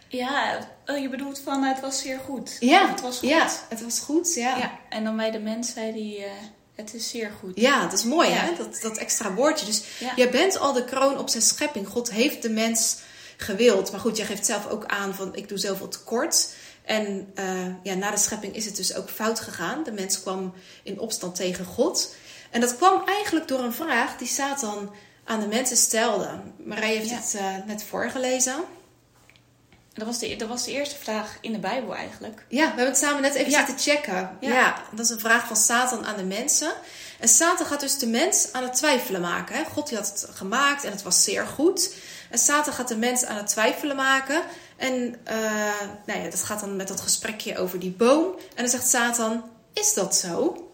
Ja, 0.09 0.59
oh, 0.87 0.99
je 0.99 1.09
bedoelt 1.09 1.41
van 1.41 1.63
het 1.63 1.81
was 1.81 2.01
zeer 2.01 2.19
goed. 2.19 2.57
Ja, 2.61 2.91
het 2.91 3.01
was 3.01 3.19
goed. 3.19 3.29
Ja, 3.29 3.49
het 3.69 3.83
was 3.83 3.99
goed. 4.01 4.35
Ja. 4.35 4.57
ja 4.57 4.79
en 4.89 5.05
dan 5.05 5.17
bij 5.17 5.31
de 5.31 5.39
mens 5.39 5.73
zei 5.73 5.91
hij 5.93 6.31
het 6.77 6.95
is 6.95 7.09
zeer 7.09 7.33
goed. 7.41 7.53
Ja, 7.61 7.83
dat 7.83 7.93
is 7.93 8.05
mooi 8.05 8.29
ja. 8.29 8.35
hè, 8.35 8.55
dat, 8.57 8.79
dat 8.81 8.97
extra 8.97 9.35
woordje. 9.35 9.67
Dus 9.67 9.83
ja. 9.99 10.13
jij 10.17 10.31
bent 10.31 10.59
al 10.59 10.73
de 10.73 10.85
kroon 10.85 11.19
op 11.19 11.29
zijn 11.29 11.43
schepping. 11.43 11.89
God 11.89 12.11
heeft 12.11 12.43
de 12.43 12.51
mens 12.51 12.97
gewild. 13.37 13.91
Maar 13.91 14.01
goed, 14.01 14.17
jij 14.17 14.27
geeft 14.27 14.47
zelf 14.47 14.67
ook 14.67 14.85
aan 14.85 15.15
van 15.15 15.35
ik 15.35 15.49
doe 15.49 15.59
zoveel 15.59 15.89
tekort. 15.89 16.55
En 16.85 17.33
uh, 17.39 17.67
ja, 17.83 17.95
na 17.95 18.11
de 18.11 18.17
schepping 18.17 18.55
is 18.55 18.65
het 18.65 18.77
dus 18.77 18.95
ook 18.95 19.11
fout 19.11 19.41
gegaan. 19.41 19.83
De 19.83 19.93
mens 19.93 20.23
kwam 20.23 20.55
in 20.83 20.99
opstand 20.99 21.35
tegen 21.35 21.65
God. 21.65 22.15
En 22.51 22.61
dat 22.61 22.77
kwam 22.77 23.03
eigenlijk 23.07 23.49
door 23.49 23.61
een 23.61 23.73
vraag 23.73 24.17
die 24.17 24.29
Satan 24.29 24.95
aan 25.25 25.41
de 25.41 25.47
mensen 25.47 25.77
stelde. 25.77 26.41
Marije 26.65 26.99
heeft 26.99 27.11
ja. 27.11 27.17
het 27.17 27.35
uh, 27.35 27.67
net 27.67 27.83
voorgelezen. 27.83 28.55
Dat 29.97 30.07
was, 30.07 30.19
de, 30.19 30.37
dat 30.37 30.49
was 30.49 30.65
de 30.65 30.73
eerste 30.73 30.97
vraag 30.97 31.39
in 31.41 31.53
de 31.53 31.59
Bijbel 31.59 31.95
eigenlijk. 31.95 32.45
Ja, 32.49 32.61
we 32.61 32.67
hebben 32.67 32.87
het 32.87 32.97
samen 32.97 33.23
net 33.23 33.35
even 33.35 33.51
ja. 33.51 33.67
zitten 33.67 33.93
checken. 33.93 34.37
Ja. 34.41 34.53
ja. 34.53 34.83
dat 34.91 35.05
is 35.05 35.11
een 35.11 35.21
vraag 35.21 35.47
van 35.47 35.57
Satan 35.57 36.07
aan 36.07 36.17
de 36.17 36.25
mensen. 36.25 36.73
En 37.21 37.29
Satan 37.29 37.67
gaat 37.67 37.81
dus 37.81 37.99
de 37.99 38.07
mens 38.07 38.53
aan 38.53 38.63
het 38.63 38.75
twijfelen 38.75 39.21
maken. 39.21 39.57
Hè? 39.57 39.65
God 39.65 39.89
die 39.89 39.97
had 39.97 40.07
het 40.07 40.29
gemaakt 40.35 40.85
en 40.85 40.91
het 40.91 41.03
was 41.03 41.23
zeer 41.23 41.47
goed. 41.47 41.95
En 42.31 42.39
Satan 42.39 42.73
gaat 42.73 42.89
de 42.89 42.97
mens 42.97 43.25
aan 43.25 43.37
het 43.37 43.47
twijfelen 43.47 43.97
maken. 43.97 44.43
En 44.77 44.95
uh, 45.29 45.91
nou 46.07 46.21
ja, 46.21 46.31
dat 46.31 46.43
gaat 46.43 46.61
dan 46.61 46.77
met 46.77 46.89
dat 46.89 47.01
gesprekje 47.01 47.59
over 47.59 47.79
die 47.79 47.91
boom. 47.91 48.35
En 48.35 48.63
dan 48.63 48.69
zegt 48.69 48.89
Satan, 48.89 49.45
is 49.73 49.95
dat 49.95 50.17
zo? 50.17 50.67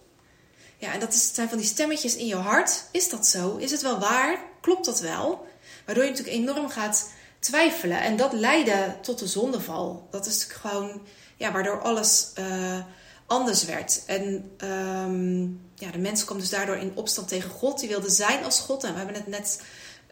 Ja, 0.76 0.92
en 0.92 1.00
dat 1.00 1.12
is, 1.12 1.34
zijn 1.34 1.48
van 1.48 1.58
die 1.58 1.66
stemmetjes 1.66 2.16
in 2.16 2.26
je 2.26 2.36
hart. 2.36 2.84
Is 2.90 3.08
dat 3.08 3.26
zo? 3.26 3.56
Is 3.56 3.70
het 3.70 3.82
wel 3.82 3.98
waar? 3.98 4.38
Klopt 4.60 4.84
dat 4.84 5.00
wel? 5.00 5.46
Waardoor 5.84 6.04
je 6.04 6.10
natuurlijk 6.10 6.36
enorm 6.36 6.69
gaat 6.69 7.10
twijfelen. 7.43 8.00
En 8.00 8.17
dat 8.17 8.33
leidde 8.33 8.97
tot 9.00 9.19
de 9.19 9.27
zondeval. 9.27 10.09
Dat 10.11 10.27
is 10.27 10.44
gewoon 10.44 11.03
ja, 11.37 11.53
waardoor 11.53 11.83
alles 11.83 12.31
uh, 12.39 12.79
anders 13.27 13.65
werd. 13.65 14.03
En 14.06 14.50
um, 14.65 15.61
ja, 15.75 15.91
de 15.91 15.99
mens 15.99 16.25
kwam 16.25 16.39
dus 16.39 16.50
daardoor 16.50 16.77
in 16.77 16.93
opstand 16.94 17.29
tegen 17.29 17.50
God. 17.50 17.81
Die 17.81 17.89
wilde 17.89 18.11
zijn 18.11 18.44
als 18.44 18.61
God. 18.61 18.85
En 18.85 18.93
we 18.93 18.99
hebben 18.99 19.17
het 19.17 19.27
net 19.27 19.62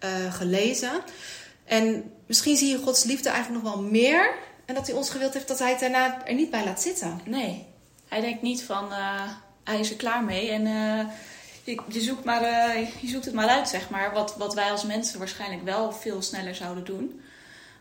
uh, 0.05 0.35
gelezen. 0.35 1.03
En 1.65 2.13
misschien 2.27 2.57
zie 2.57 2.71
je 2.71 2.83
Gods 2.83 3.05
liefde 3.05 3.29
eigenlijk 3.29 3.65
nog 3.65 3.75
wel 3.75 3.83
meer. 3.83 4.35
En 4.67 4.75
dat 4.75 4.87
hij 4.87 4.97
ons 4.97 5.11
gewild 5.11 5.35
heeft 5.35 5.49
dat 5.49 5.59
hij 5.59 5.71
het 5.71 5.81
daarna 5.81 6.27
er 6.27 6.35
niet 6.35 6.51
bij 6.51 6.65
laat 6.65 6.83
zitten. 6.83 7.21
Nee, 7.25 7.67
hij 8.09 8.21
denkt 8.21 8.43
niet 8.43 8.63
van 8.63 8.93
uh, 8.93 9.23
hij 9.65 9.81
is 9.81 9.91
er 9.91 9.97
klaar 9.97 10.25
mee. 10.25 10.51
En 10.51 10.67
je, 11.65 11.81
je, 11.89 12.01
zoekt 12.01 12.25
maar, 12.25 12.43
uh, 12.43 12.89
je 13.01 13.09
zoekt 13.09 13.25
het 13.25 13.35
maar 13.35 13.49
uit, 13.49 13.69
zeg 13.69 13.91
maar. 13.91 14.13
Wat, 14.13 14.35
wat 14.37 14.55
wij 14.55 14.71
als 14.71 14.85
mensen 14.85 15.19
waarschijnlijk 15.19 15.65
wel 15.65 15.93
veel 15.93 16.23
sneller 16.23 16.55
zouden 16.55 16.85
doen. 16.85 17.21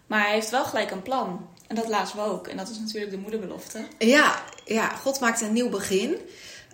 Maar 0.08 0.22
hij 0.22 0.34
heeft 0.34 0.50
wel 0.50 0.66
gelijk 0.66 0.92
een 0.92 1.02
plan. 1.02 1.48
En 1.68 1.76
dat 1.76 1.88
laten 1.88 2.16
we 2.16 2.22
ook. 2.22 2.48
En 2.48 2.58
dat 2.58 2.70
is 2.70 2.80
natuurlijk 2.80 3.12
de 3.12 3.18
moederbelofte. 3.18 3.86
Ja, 3.98 4.44
ja 4.66 4.90
God 4.90 5.20
maakt 5.20 5.42
een 5.42 5.54
nieuw 5.54 5.70
begin. 5.70 6.18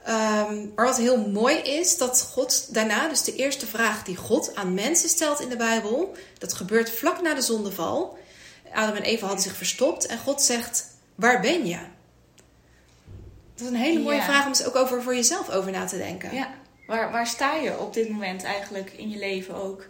Um, 0.08 0.72
maar 0.76 0.86
wat 0.86 0.98
heel 0.98 1.18
mooi 1.30 1.56
is, 1.56 1.98
dat 1.98 2.30
God 2.34 2.74
daarna, 2.74 3.08
dus 3.08 3.24
de 3.24 3.36
eerste 3.36 3.68
vraag 3.68 4.04
die 4.04 4.16
God 4.16 4.56
aan 4.56 4.74
mensen 4.74 5.10
stelt 5.10 5.42
in 5.42 5.50
de 5.50 5.56
Bijbel, 5.56 6.16
dat 6.38 6.54
gebeurt 6.54 6.90
vlak 6.90 7.22
na 7.22 7.34
de 7.34 7.42
zondeval. 7.42 8.18
Adam 8.74 8.96
en 8.96 9.04
Eva 9.04 9.26
hadden 9.26 9.44
zich 9.44 9.56
verstopt 9.56 10.06
en 10.06 10.18
God 10.18 10.42
zegt: 10.42 10.88
Waar 11.16 11.42
ben 11.42 11.66
je? 11.66 11.78
Dat 13.56 13.64
is 13.64 13.68
een 13.68 13.76
hele 13.76 14.00
mooie 14.00 14.18
ja. 14.18 14.24
vraag 14.24 14.42
om 14.42 14.48
eens 14.48 14.66
ook 14.66 14.76
over 14.76 15.02
voor 15.02 15.16
jezelf 15.16 15.50
over 15.50 15.72
na 15.72 15.86
te 15.86 15.98
denken. 15.98 16.34
Ja, 16.34 16.50
waar, 16.88 17.12
waar 17.12 17.28
sta 17.28 17.54
je 17.54 17.80
op 17.80 17.94
dit 17.94 18.10
moment 18.10 18.44
eigenlijk 18.44 18.92
in 18.92 19.10
je 19.10 19.18
leven 19.18 19.56
ook? 19.56 19.88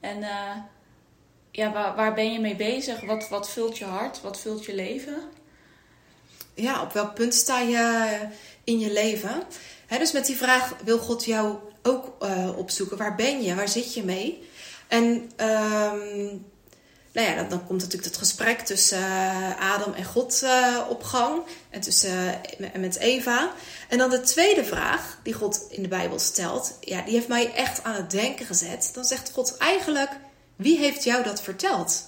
En 0.00 0.18
uh, 0.18 0.56
ja, 1.50 1.72
waar, 1.72 1.96
waar 1.96 2.14
ben 2.14 2.32
je 2.32 2.40
mee 2.40 2.56
bezig? 2.56 3.00
Wat, 3.00 3.28
wat 3.28 3.50
vult 3.50 3.78
je 3.78 3.84
hart? 3.84 4.20
Wat 4.20 4.40
vult 4.40 4.64
je 4.64 4.74
leven? 4.74 5.22
Ja, 6.54 6.82
op 6.82 6.92
welk 6.92 7.14
punt 7.14 7.34
sta 7.34 7.60
je 7.60 8.18
in 8.64 8.78
je 8.78 8.92
leven? 8.92 9.42
dus 9.88 10.12
met 10.12 10.26
die 10.26 10.36
vraag 10.36 10.74
wil 10.84 10.98
God 10.98 11.24
jou 11.24 11.56
ook 11.82 12.16
uh, 12.22 12.58
opzoeken. 12.58 12.96
Waar 12.96 13.14
ben 13.14 13.42
je? 13.42 13.54
Waar 13.54 13.68
zit 13.68 13.94
je 13.94 14.04
mee? 14.04 14.48
En 14.88 15.30
um, 15.36 16.46
nou 17.18 17.30
ja, 17.30 17.36
dan, 17.36 17.48
dan, 17.48 17.66
komt 17.66 17.80
natuurlijk 17.80 18.04
het 18.04 18.16
gesprek 18.16 18.60
tussen 18.60 18.98
uh, 18.98 19.74
Adam 19.74 19.92
en 19.92 20.04
God 20.04 20.40
uh, 20.44 20.86
op 20.88 21.02
gang. 21.02 21.42
En 21.70 21.80
tussen, 21.80 22.40
met 22.74 22.98
Eva. 22.98 23.52
En 23.88 23.98
dan 23.98 24.10
de 24.10 24.20
tweede 24.20 24.64
vraag 24.64 25.18
die 25.22 25.32
God 25.32 25.66
in 25.70 25.82
de 25.82 25.88
Bijbel 25.88 26.18
stelt. 26.18 26.78
Ja, 26.80 27.02
die 27.02 27.14
heeft 27.14 27.28
mij 27.28 27.52
echt 27.54 27.84
aan 27.84 27.94
het 27.94 28.10
denken 28.10 28.46
gezet. 28.46 28.90
Dan 28.94 29.04
zegt 29.04 29.30
God 29.32 29.56
eigenlijk 29.56 30.10
wie 30.56 30.78
heeft 30.78 31.04
jou 31.04 31.22
dat 31.22 31.42
verteld? 31.42 32.04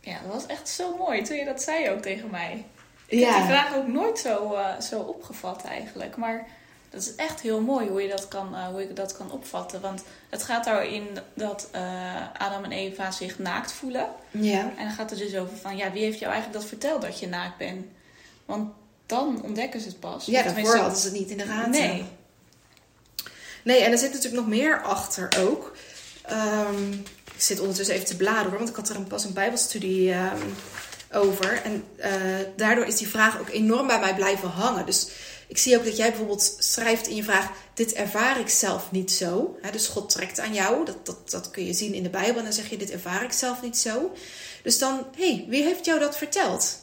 Ja, 0.00 0.20
dat 0.22 0.32
was 0.32 0.46
echt 0.46 0.68
zo 0.68 0.96
mooi 0.96 1.22
toen 1.22 1.36
je 1.36 1.44
dat 1.44 1.62
zei 1.62 1.90
ook 1.90 2.02
tegen 2.02 2.30
mij. 2.30 2.64
Ik 3.06 3.18
ja. 3.18 3.28
heb 3.28 3.36
die 3.36 3.46
vraag 3.46 3.76
ook 3.76 3.86
nooit 3.86 4.18
zo, 4.18 4.52
uh, 4.52 4.80
zo 4.80 5.00
opgevat 5.00 5.64
eigenlijk. 5.64 6.16
Maar 6.16 6.46
dat 6.90 7.02
is 7.02 7.14
echt 7.14 7.40
heel 7.40 7.60
mooi 7.60 7.88
hoe 7.88 8.02
je 8.02 8.08
dat 8.08 8.28
kan, 8.28 8.48
uh, 8.52 8.66
hoe 8.66 8.80
je 8.80 8.92
dat 8.92 9.16
kan 9.16 9.30
opvatten. 9.30 9.80
Want 9.80 10.02
het 10.30 10.42
gaat 10.42 10.66
erin 10.66 11.18
dat 11.34 11.68
uh, 11.74 11.80
Adam 12.38 12.64
en 12.64 12.72
Eva 12.72 13.10
zich 13.10 13.38
naakt 13.38 13.72
voelen. 13.72 14.08
Ja. 14.30 14.60
En 14.60 14.84
dan 14.84 14.94
gaat 14.94 15.10
het 15.10 15.18
dus 15.18 15.34
over 15.34 15.56
van, 15.56 15.76
ja, 15.76 15.92
wie 15.92 16.02
heeft 16.02 16.18
jou 16.18 16.32
eigenlijk 16.32 16.62
dat 16.62 16.70
verteld 16.70 17.02
dat 17.02 17.20
je 17.20 17.28
naakt 17.28 17.58
bent? 17.58 17.86
Want 18.44 18.72
dan 19.06 19.42
ontdekken 19.42 19.80
ze 19.80 19.88
het 19.88 20.00
pas. 20.00 20.26
Ja, 20.26 20.42
daarvoor 20.42 20.76
hadden 20.76 20.98
ze 20.98 21.08
het 21.08 21.18
niet 21.18 21.30
in 21.30 21.38
de 21.38 21.44
gaten. 21.44 21.70
Nee. 21.70 22.04
Nee, 23.64 23.80
en 23.80 23.92
er 23.92 23.98
zit 23.98 24.12
natuurlijk 24.12 24.42
nog 24.42 24.52
meer 24.52 24.82
achter 24.82 25.28
ook. 25.38 25.76
Um, 26.30 26.92
ik 27.34 27.42
zit 27.42 27.60
ondertussen 27.60 27.94
even 27.94 28.06
te 28.06 28.16
bladeren, 28.16 28.58
want 28.58 28.68
ik 28.68 28.76
had 28.76 28.88
er 28.88 29.00
pas 29.00 29.24
een 29.24 29.32
Bijbelstudie 29.32 30.14
um, 30.14 30.54
over. 31.12 31.62
En 31.62 31.84
uh, 31.98 32.04
daardoor 32.56 32.84
is 32.84 32.96
die 32.96 33.08
vraag 33.08 33.40
ook 33.40 33.48
enorm 33.48 33.86
bij 33.86 34.00
mij 34.00 34.14
blijven 34.14 34.48
hangen. 34.48 34.86
Dus 34.86 35.08
Ik 35.48 35.58
zie 35.58 35.76
ook 35.76 35.84
dat 35.84 35.96
jij 35.96 36.08
bijvoorbeeld 36.08 36.56
schrijft 36.58 37.06
in 37.06 37.16
je 37.16 37.22
vraag: 37.22 37.50
Dit 37.74 37.92
ervaar 37.92 38.40
ik 38.40 38.48
zelf 38.48 38.90
niet 38.90 39.12
zo. 39.12 39.58
dus 39.72 39.86
God 39.86 40.10
trekt 40.10 40.40
aan 40.40 40.54
jou. 40.54 40.84
Dat, 40.84 41.06
dat, 41.06 41.30
dat 41.30 41.50
kun 41.50 41.64
je 41.64 41.72
zien 41.72 41.94
in 41.94 42.02
de 42.02 42.10
Bijbel. 42.10 42.36
En 42.36 42.44
dan 42.44 42.52
zeg 42.52 42.70
je: 42.70 42.76
Dit 42.76 42.90
ervaar 42.90 43.24
ik 43.24 43.32
zelf 43.32 43.62
niet 43.62 43.78
zo. 43.78 44.12
Dus 44.62 44.78
dan, 44.78 45.06
hé, 45.16 45.34
hey, 45.34 45.46
wie 45.48 45.62
heeft 45.62 45.84
jou 45.84 45.98
dat 45.98 46.16
verteld? 46.16 46.78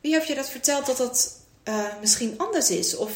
Wie 0.00 0.14
heeft 0.14 0.26
je 0.26 0.34
dat 0.34 0.50
verteld 0.50 0.86
dat 0.86 0.96
dat 0.96 1.32
uh, 1.64 1.84
misschien 2.00 2.34
anders 2.36 2.70
is? 2.70 2.96
Of 2.96 3.10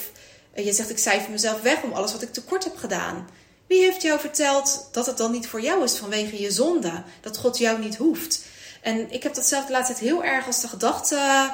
uh, 0.55 0.65
je 0.65 0.73
zegt: 0.73 0.91
Ik 0.91 0.99
cijfer 0.99 1.31
mezelf 1.31 1.61
weg 1.61 1.83
om 1.83 1.93
alles 1.93 2.13
wat 2.13 2.23
ik 2.23 2.33
tekort 2.33 2.65
heb 2.65 2.77
gedaan. 2.77 3.29
Wie 3.67 3.81
heeft 3.83 4.03
jou 4.03 4.21
verteld 4.21 4.89
dat 4.93 5.07
het 5.07 5.17
dan 5.17 5.33
niet 5.33 5.47
voor 5.47 5.61
jou 5.61 5.85
is 5.85 5.97
vanwege 5.97 6.41
je 6.41 6.51
zonde? 6.51 7.03
Dat 7.21 7.37
God 7.37 7.59
jou 7.59 7.79
niet 7.79 7.97
hoeft? 7.97 8.45
En 8.83 9.11
ik 9.11 9.23
heb 9.23 9.35
dat 9.35 9.47
zelf 9.47 9.65
de 9.65 9.73
laatste 9.73 9.95
tijd 9.95 10.05
heel 10.05 10.25
erg 10.25 10.47
als 10.47 10.61
de 10.61 10.69
gedachte 10.69 11.51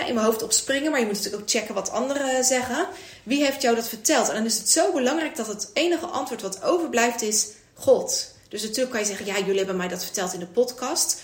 in 0.00 0.14
mijn 0.14 0.26
hoofd 0.26 0.42
opspringen. 0.42 0.90
Maar 0.90 1.00
je 1.00 1.06
moet 1.06 1.14
natuurlijk 1.14 1.42
ook 1.42 1.50
checken 1.50 1.74
wat 1.74 1.90
anderen 1.90 2.44
zeggen. 2.44 2.86
Wie 3.22 3.44
heeft 3.44 3.62
jou 3.62 3.76
dat 3.76 3.88
verteld? 3.88 4.28
En 4.28 4.34
dan 4.34 4.44
is 4.44 4.58
het 4.58 4.68
zo 4.70 4.92
belangrijk 4.92 5.36
dat 5.36 5.46
het 5.46 5.70
enige 5.72 6.06
antwoord 6.06 6.42
wat 6.42 6.62
overblijft 6.62 7.22
is 7.22 7.48
God. 7.74 8.34
Dus 8.48 8.62
natuurlijk 8.62 8.90
kan 8.90 9.00
je 9.00 9.06
zeggen, 9.06 9.26
ja, 9.26 9.38
jullie 9.38 9.56
hebben 9.56 9.76
mij 9.76 9.88
dat 9.88 10.04
verteld 10.04 10.32
in 10.32 10.40
de 10.40 10.46
podcast. 10.46 11.20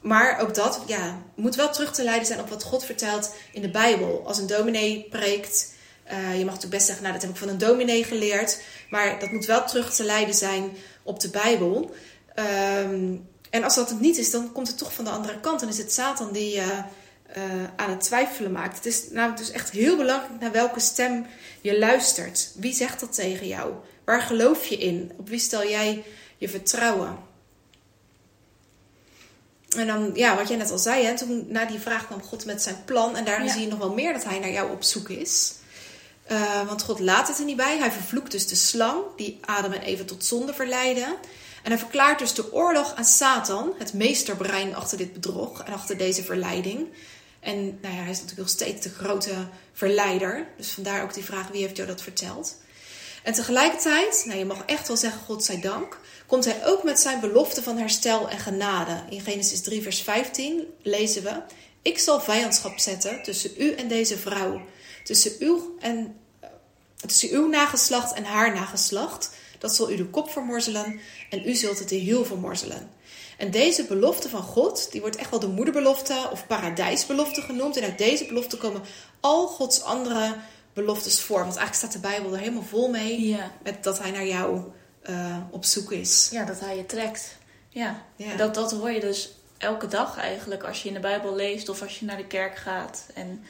Maar 0.00 0.40
ook 0.40 0.54
dat 0.54 0.80
ja, 0.86 1.22
moet 1.34 1.54
wel 1.54 1.70
terug 1.70 1.92
te 1.92 2.04
leiden 2.04 2.26
zijn 2.26 2.40
op 2.40 2.48
wat 2.48 2.62
God 2.62 2.84
vertelt 2.84 3.34
in 3.52 3.62
de 3.62 3.70
Bijbel. 3.70 4.22
Als 4.26 4.38
een 4.38 4.46
dominee 4.46 5.06
preekt, 5.10 5.72
uh, 6.06 6.12
je 6.12 6.44
mag 6.44 6.54
natuurlijk 6.54 6.70
best 6.70 6.86
zeggen, 6.86 7.02
nou 7.02 7.14
dat 7.14 7.22
heb 7.22 7.32
ik 7.32 7.38
van 7.38 7.48
een 7.48 7.58
dominee 7.58 8.04
geleerd. 8.04 8.60
Maar 8.90 9.18
dat 9.18 9.30
moet 9.30 9.46
wel 9.46 9.64
terug 9.64 9.94
te 9.94 10.04
leiden 10.04 10.34
zijn 10.34 10.70
op 11.02 11.20
de 11.20 11.28
Bijbel. 11.28 11.94
Um, 12.34 13.28
en 13.50 13.64
als 13.64 13.74
dat 13.74 13.90
het 13.90 14.00
niet 14.00 14.16
is, 14.16 14.30
dan 14.30 14.52
komt 14.52 14.68
het 14.68 14.78
toch 14.78 14.92
van 14.92 15.04
de 15.04 15.10
andere 15.10 15.40
kant. 15.40 15.60
Dan 15.60 15.68
is 15.68 15.78
het 15.78 15.92
Satan 15.92 16.32
die 16.32 16.54
je 16.54 16.82
uh, 17.36 17.44
aan 17.76 17.90
het 17.90 18.00
twijfelen 18.00 18.52
maakt. 18.52 18.76
Het 18.76 18.86
is 18.86 19.10
namelijk 19.10 19.38
dus 19.38 19.50
echt 19.50 19.70
heel 19.70 19.96
belangrijk 19.96 20.40
naar 20.40 20.52
welke 20.52 20.80
stem 20.80 21.26
je 21.60 21.78
luistert. 21.78 22.50
Wie 22.54 22.74
zegt 22.74 23.00
dat 23.00 23.14
tegen 23.14 23.46
jou? 23.46 23.72
Waar 24.04 24.20
geloof 24.22 24.66
je 24.66 24.76
in? 24.76 25.12
Op 25.16 25.28
wie 25.28 25.38
stel 25.38 25.68
jij 25.68 26.04
je 26.38 26.48
vertrouwen? 26.48 27.18
En 29.76 29.86
dan, 29.86 30.10
ja, 30.14 30.36
wat 30.36 30.48
jij 30.48 30.56
net 30.56 30.70
al 30.70 30.78
zei, 30.78 31.04
hè, 31.04 31.16
toen 31.16 31.44
na 31.48 31.64
die 31.64 31.78
vraag 31.78 32.06
kwam 32.06 32.22
God 32.22 32.44
met 32.44 32.62
zijn 32.62 32.84
plan. 32.84 33.16
En 33.16 33.24
daarin 33.24 33.48
zie 33.48 33.60
je 33.60 33.68
nog 33.68 33.78
wel 33.78 33.92
meer 33.94 34.12
dat 34.12 34.24
hij 34.24 34.38
naar 34.38 34.50
jou 34.50 34.70
op 34.70 34.82
zoek 34.82 35.08
is. 35.08 35.52
Uh, 36.30 36.66
want 36.66 36.82
God 36.82 37.00
laat 37.00 37.28
het 37.28 37.38
er 37.38 37.44
niet 37.44 37.56
bij. 37.56 37.78
Hij 37.78 37.92
vervloekt 37.92 38.30
dus 38.30 38.46
de 38.46 38.54
slang 38.54 39.02
die 39.16 39.38
Adam 39.44 39.72
en 39.72 39.82
Eva 39.82 40.04
tot 40.04 40.24
zonde 40.24 40.54
verleidde. 40.54 41.16
En 41.62 41.70
hij 41.70 41.78
verklaart 41.78 42.18
dus 42.18 42.34
de 42.34 42.52
oorlog 42.52 42.94
aan 42.94 43.04
Satan, 43.04 43.74
het 43.78 43.92
meesterbrein 43.92 44.74
achter 44.74 44.98
dit 44.98 45.12
bedrog 45.12 45.62
en 45.62 45.72
achter 45.72 45.96
deze 45.96 46.22
verleiding. 46.22 46.88
En 47.40 47.78
nou 47.82 47.94
ja, 47.94 48.00
hij 48.00 48.10
is 48.10 48.20
natuurlijk 48.20 48.38
nog 48.38 48.48
steeds 48.48 48.82
de 48.82 48.90
grote 48.90 49.34
verleider. 49.72 50.46
Dus 50.56 50.70
vandaar 50.70 51.02
ook 51.02 51.14
die 51.14 51.24
vraag: 51.24 51.48
wie 51.48 51.62
heeft 51.62 51.76
jou 51.76 51.88
dat 51.88 52.02
verteld? 52.02 52.56
En 53.22 53.32
tegelijkertijd, 53.32 54.22
nou 54.26 54.38
je 54.38 54.44
mag 54.44 54.62
echt 54.66 54.88
wel 54.88 54.96
zeggen, 54.96 55.20
God 55.20 55.44
zij 55.44 55.60
dank, 55.60 56.00
komt 56.26 56.44
hij 56.44 56.66
ook 56.66 56.82
met 56.82 57.00
zijn 57.00 57.20
belofte 57.20 57.62
van 57.62 57.78
herstel 57.78 58.28
en 58.28 58.38
genade. 58.38 59.02
In 59.10 59.20
Genesis 59.20 59.60
3, 59.60 59.82
vers 59.82 60.00
15 60.00 60.64
lezen 60.82 61.22
we: 61.22 61.42
Ik 61.82 61.98
zal 61.98 62.20
vijandschap 62.20 62.78
zetten 62.78 63.22
tussen 63.22 63.50
u 63.58 63.72
en 63.72 63.88
deze 63.88 64.18
vrouw, 64.18 64.60
tussen 65.04 65.32
uw, 65.38 65.76
en, 65.80 66.16
tussen 66.96 67.30
uw 67.30 67.48
nageslacht 67.48 68.12
en 68.14 68.24
haar 68.24 68.54
nageslacht. 68.54 69.30
Dat 69.58 69.74
zal 69.74 69.90
u 69.90 69.96
de 69.96 70.06
kop 70.06 70.30
vermorzelen 70.30 71.00
en 71.30 71.48
u 71.48 71.54
zult 71.54 71.78
het 71.78 71.88
de 71.88 71.94
hiel 71.94 72.24
vermorzelen. 72.24 72.90
En 73.40 73.50
deze 73.50 73.84
belofte 73.84 74.28
van 74.28 74.42
God, 74.42 74.92
die 74.92 75.00
wordt 75.00 75.16
echt 75.16 75.30
wel 75.30 75.40
de 75.40 75.48
moederbelofte 75.48 76.28
of 76.32 76.46
paradijsbelofte 76.46 77.40
genoemd. 77.40 77.76
En 77.76 77.82
uit 77.82 77.98
deze 77.98 78.26
belofte 78.26 78.56
komen 78.56 78.82
al 79.20 79.46
Gods 79.46 79.82
andere 79.82 80.34
beloftes 80.72 81.20
voor. 81.20 81.38
Want 81.38 81.56
eigenlijk 81.56 81.74
staat 81.74 81.92
de 81.92 82.08
Bijbel 82.08 82.32
er 82.32 82.38
helemaal 82.38 82.62
vol 82.62 82.88
mee. 82.88 83.38
Met 83.62 83.84
dat 83.84 83.98
hij 83.98 84.10
naar 84.10 84.26
jou 84.26 84.60
uh, 85.10 85.36
op 85.50 85.64
zoek 85.64 85.92
is. 85.92 86.28
Ja, 86.32 86.44
dat 86.44 86.60
hij 86.60 86.76
je 86.76 86.86
trekt. 86.86 87.36
Ja, 87.68 88.02
ja. 88.16 88.36
Dat, 88.36 88.54
dat 88.54 88.72
hoor 88.72 88.90
je 88.90 89.00
dus 89.00 89.32
elke 89.58 89.86
dag 89.86 90.18
eigenlijk 90.18 90.62
als 90.62 90.82
je 90.82 90.88
in 90.88 90.94
de 90.94 91.00
Bijbel 91.00 91.34
leest 91.34 91.68
of 91.68 91.82
als 91.82 91.98
je 91.98 92.04
naar 92.04 92.16
de 92.16 92.26
kerk 92.26 92.56
gaat. 92.56 93.06
En 93.14 93.44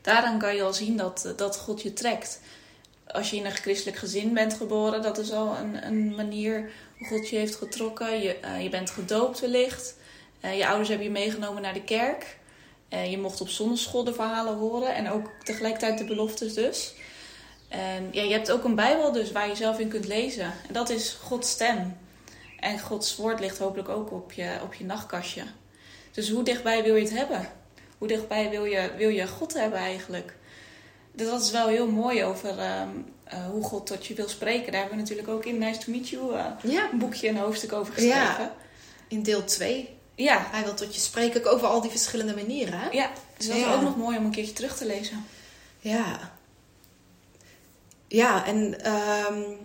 daaraan 0.00 0.38
kan 0.38 0.54
je 0.54 0.62
al 0.62 0.74
zien 0.74 0.96
dat, 0.96 1.32
dat 1.36 1.56
God 1.56 1.82
je 1.82 1.92
trekt. 1.92 2.40
Als 3.06 3.30
je 3.30 3.36
in 3.36 3.44
een 3.44 3.52
christelijk 3.52 3.96
gezin 3.96 4.34
bent 4.34 4.54
geboren, 4.54 5.02
dat 5.02 5.18
is 5.18 5.32
al 5.32 5.56
een, 5.56 5.86
een 5.86 6.14
manier 6.14 6.70
God 7.02 7.28
je 7.28 7.36
heeft 7.36 7.54
getrokken. 7.54 8.20
Je, 8.20 8.38
uh, 8.44 8.62
je 8.62 8.68
bent 8.68 8.90
gedoopt 8.90 9.40
wellicht. 9.40 9.96
Uh, 10.44 10.56
je 10.56 10.66
ouders 10.66 10.88
hebben 10.88 11.06
je 11.06 11.12
meegenomen 11.12 11.62
naar 11.62 11.74
de 11.74 11.84
kerk. 11.84 12.38
Uh, 12.90 13.10
je 13.10 13.18
mocht 13.18 13.40
op 13.40 13.48
zonneschool 13.48 14.04
de 14.04 14.14
verhalen 14.14 14.56
horen. 14.56 14.94
En 14.94 15.10
ook 15.10 15.30
tegelijkertijd 15.42 15.98
de 15.98 16.04
beloftes 16.04 16.54
dus. 16.54 16.94
En 17.68 18.08
ja, 18.12 18.22
je 18.22 18.32
hebt 18.32 18.50
ook 18.50 18.64
een 18.64 18.74
Bijbel 18.74 19.12
dus 19.12 19.32
waar 19.32 19.48
je 19.48 19.54
zelf 19.54 19.78
in 19.78 19.88
kunt 19.88 20.06
lezen. 20.06 20.44
En 20.44 20.72
dat 20.72 20.90
is 20.90 21.16
Gods 21.22 21.50
stem. 21.50 21.96
En 22.60 22.80
Gods 22.80 23.16
woord 23.16 23.40
ligt 23.40 23.58
hopelijk 23.58 23.88
ook 23.88 24.12
op 24.12 24.32
je, 24.32 24.58
op 24.62 24.74
je 24.74 24.84
nachtkastje. 24.84 25.42
Dus 26.12 26.30
hoe 26.30 26.42
dichtbij 26.42 26.82
wil 26.82 26.94
je 26.94 27.02
het 27.02 27.16
hebben? 27.16 27.48
Hoe 27.98 28.08
dichtbij 28.08 28.50
wil 28.50 28.64
je, 28.64 28.90
wil 28.96 29.08
je 29.08 29.26
God 29.26 29.54
hebben 29.54 29.78
eigenlijk? 29.78 30.36
Dus 31.12 31.26
dat 31.26 31.42
is 31.42 31.50
wel 31.50 31.68
heel 31.68 31.90
mooi 31.90 32.24
over 32.24 32.80
um, 32.80 33.13
uh, 33.32 33.46
hoe 33.50 33.62
God 33.62 33.86
tot 33.86 34.06
je 34.06 34.14
wil 34.14 34.28
spreken. 34.28 34.72
Daar 34.72 34.80
hebben 34.80 34.96
we 34.96 35.02
natuurlijk 35.02 35.28
ook 35.28 35.44
in 35.44 35.58
Nice 35.58 35.80
to 35.80 35.92
Meet 35.92 36.08
You 36.08 36.34
uh, 36.34 36.46
ja. 36.62 36.88
een 36.92 36.98
boekje, 36.98 37.28
een 37.28 37.36
hoofdstuk 37.36 37.72
over 37.72 37.92
geschreven. 37.92 38.18
Ja. 38.18 38.54
In 39.08 39.22
deel 39.22 39.44
2. 39.44 39.88
Ja. 40.14 40.46
Hij 40.50 40.64
wil 40.64 40.74
tot 40.74 40.94
je 40.94 41.00
spreken, 41.00 41.40
ook 41.40 41.52
over 41.52 41.66
al 41.66 41.80
die 41.80 41.90
verschillende 41.90 42.34
manieren. 42.34 42.78
Hè? 42.78 42.90
Ja, 42.90 43.10
dus 43.36 43.46
dat 43.46 43.56
is 43.56 43.66
ook 43.66 43.82
nog 43.82 43.96
mooi 43.96 44.18
om 44.18 44.24
een 44.24 44.30
keertje 44.30 44.52
terug 44.52 44.76
te 44.76 44.86
lezen. 44.86 45.24
Ja. 45.80 46.32
Ja, 48.08 48.46
en 48.46 48.90
um, 48.92 49.58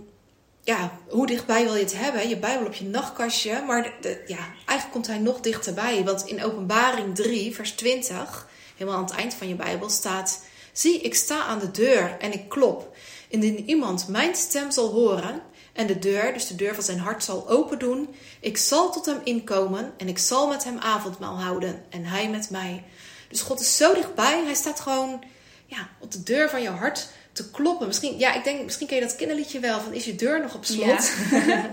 ja, 0.63 0.99
hoe 1.07 1.27
dichtbij 1.27 1.63
wil 1.63 1.75
je 1.75 1.83
het 1.83 1.97
hebben? 1.97 2.29
Je 2.29 2.37
Bijbel 2.37 2.67
op 2.67 2.73
je 2.73 2.85
nachtkastje. 2.85 3.63
Maar 3.67 3.93
de, 4.01 4.23
ja, 4.27 4.37
eigenlijk 4.55 4.91
komt 4.91 5.07
hij 5.07 5.17
nog 5.17 5.39
dichterbij. 5.39 6.03
Want 6.03 6.25
in 6.25 6.43
Openbaring 6.43 7.15
3, 7.15 7.55
vers 7.55 7.71
20, 7.71 8.47
helemaal 8.77 8.99
aan 8.99 9.05
het 9.05 9.15
eind 9.15 9.33
van 9.33 9.47
je 9.47 9.55
Bijbel, 9.55 9.89
staat... 9.89 10.41
Zie, 10.71 11.01
ik 11.01 11.15
sta 11.15 11.43
aan 11.43 11.59
de 11.59 11.71
deur 11.71 12.17
en 12.19 12.33
ik 12.33 12.49
klop. 12.49 12.95
Indien 13.29 13.69
iemand 13.69 14.07
mijn 14.07 14.35
stem 14.35 14.71
zal 14.71 14.89
horen 14.89 15.41
en 15.73 15.87
de 15.87 15.99
deur, 15.99 16.33
dus 16.33 16.47
de 16.47 16.55
deur 16.55 16.75
van 16.75 16.83
zijn 16.83 16.99
hart, 16.99 17.23
zal 17.23 17.49
open 17.49 17.79
doen, 17.79 18.15
ik 18.39 18.57
zal 18.57 18.91
tot 18.91 19.05
hem 19.05 19.19
inkomen 19.23 19.93
en 19.97 20.07
ik 20.07 20.17
zal 20.17 20.47
met 20.47 20.63
hem 20.63 20.77
avondmaal 20.77 21.39
houden 21.41 21.83
en 21.89 22.05
hij 22.05 22.29
met 22.29 22.49
mij. 22.49 22.83
Dus 23.29 23.41
God 23.41 23.59
is 23.59 23.77
zo 23.77 23.93
dichtbij, 23.93 24.43
hij 24.43 24.53
staat 24.53 24.79
gewoon 24.79 25.23
ja, 25.65 25.89
op 25.99 26.11
de 26.11 26.23
deur 26.23 26.49
van 26.49 26.61
je 26.61 26.69
hart 26.69 27.07
te 27.31 27.51
kloppen. 27.51 27.87
Misschien, 27.87 28.17
ja, 28.17 28.33
ik 28.33 28.43
denk, 28.43 28.63
misschien 28.63 28.87
ken 28.87 28.95
je 28.95 29.03
dat 29.03 29.15
kinderliedje 29.15 29.59
wel 29.59 29.79
van 29.79 29.93
is 29.93 30.05
je 30.05 30.15
deur 30.15 30.41
nog 30.41 30.55
op 30.55 30.65
slot? 30.65 31.11
Ja. 31.31 31.69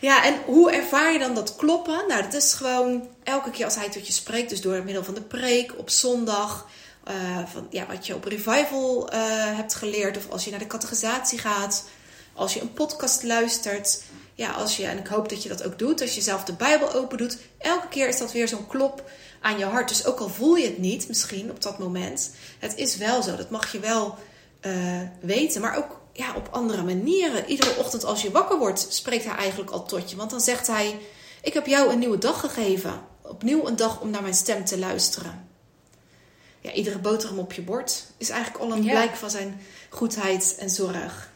ja, 0.08 0.24
en 0.24 0.34
hoe 0.44 0.72
ervaar 0.72 1.12
je 1.12 1.18
dan 1.18 1.34
dat 1.34 1.56
kloppen? 1.56 2.04
Nou, 2.08 2.22
dat 2.22 2.34
is 2.34 2.52
gewoon 2.52 3.08
elke 3.22 3.50
keer 3.50 3.64
als 3.64 3.74
hij 3.76 3.90
tot 3.90 4.06
je 4.06 4.12
spreekt, 4.12 4.50
dus 4.50 4.60
door 4.60 4.84
middel 4.84 5.04
van 5.04 5.14
de 5.14 5.22
preek 5.22 5.78
op 5.78 5.90
zondag 5.90 6.66
uh, 7.10 7.46
van, 7.46 7.66
ja, 7.70 7.86
wat 7.86 8.06
je 8.06 8.14
op 8.14 8.24
revival 8.24 9.12
uh, 9.12 9.18
hebt 9.56 9.74
geleerd. 9.74 10.16
Of 10.16 10.30
als 10.30 10.44
je 10.44 10.50
naar 10.50 10.58
de 10.58 10.66
categorisatie 10.66 11.38
gaat. 11.38 11.88
Als 12.32 12.54
je 12.54 12.60
een 12.60 12.72
podcast 12.72 13.22
luistert. 13.22 14.02
Ja, 14.34 14.50
als 14.50 14.76
je, 14.76 14.86
en 14.86 14.98
ik 14.98 15.06
hoop 15.06 15.28
dat 15.28 15.42
je 15.42 15.48
dat 15.48 15.64
ook 15.64 15.78
doet. 15.78 16.00
Als 16.00 16.14
je 16.14 16.20
zelf 16.20 16.44
de 16.44 16.52
Bijbel 16.52 16.92
open 16.92 17.18
doet. 17.18 17.38
Elke 17.58 17.88
keer 17.88 18.08
is 18.08 18.18
dat 18.18 18.32
weer 18.32 18.48
zo'n 18.48 18.66
klop 18.66 19.10
aan 19.40 19.58
je 19.58 19.64
hart. 19.64 19.88
Dus 19.88 20.06
ook 20.06 20.18
al 20.18 20.28
voel 20.28 20.56
je 20.56 20.66
het 20.66 20.78
niet 20.78 21.08
misschien 21.08 21.50
op 21.50 21.62
dat 21.62 21.78
moment. 21.78 22.30
Het 22.58 22.76
is 22.76 22.96
wel 22.96 23.22
zo. 23.22 23.36
Dat 23.36 23.50
mag 23.50 23.72
je 23.72 23.80
wel 23.80 24.18
uh, 24.62 25.00
weten. 25.20 25.60
Maar 25.60 25.76
ook 25.76 26.00
ja, 26.12 26.34
op 26.34 26.48
andere 26.50 26.82
manieren. 26.82 27.48
Iedere 27.48 27.76
ochtend 27.76 28.04
als 28.04 28.22
je 28.22 28.30
wakker 28.30 28.58
wordt, 28.58 28.86
spreekt 28.88 29.24
hij 29.24 29.34
eigenlijk 29.34 29.70
al 29.70 29.84
tot 29.84 30.10
je. 30.10 30.16
Want 30.16 30.30
dan 30.30 30.40
zegt 30.40 30.66
hij: 30.66 30.98
Ik 31.42 31.54
heb 31.54 31.66
jou 31.66 31.92
een 31.92 31.98
nieuwe 31.98 32.18
dag 32.18 32.40
gegeven. 32.40 33.00
Opnieuw 33.22 33.66
een 33.66 33.76
dag 33.76 34.00
om 34.00 34.10
naar 34.10 34.22
mijn 34.22 34.34
stem 34.34 34.64
te 34.64 34.78
luisteren 34.78 35.45
ja, 36.66 36.72
iedere 36.72 36.98
boterham 36.98 37.38
op 37.38 37.52
je 37.52 37.62
bord 37.62 38.04
is 38.16 38.30
eigenlijk 38.30 38.64
al 38.64 38.72
een 38.72 38.84
blijk 38.84 39.14
van 39.14 39.30
zijn 39.30 39.60
goedheid 39.88 40.56
en 40.58 40.70
zorg. 40.70 41.30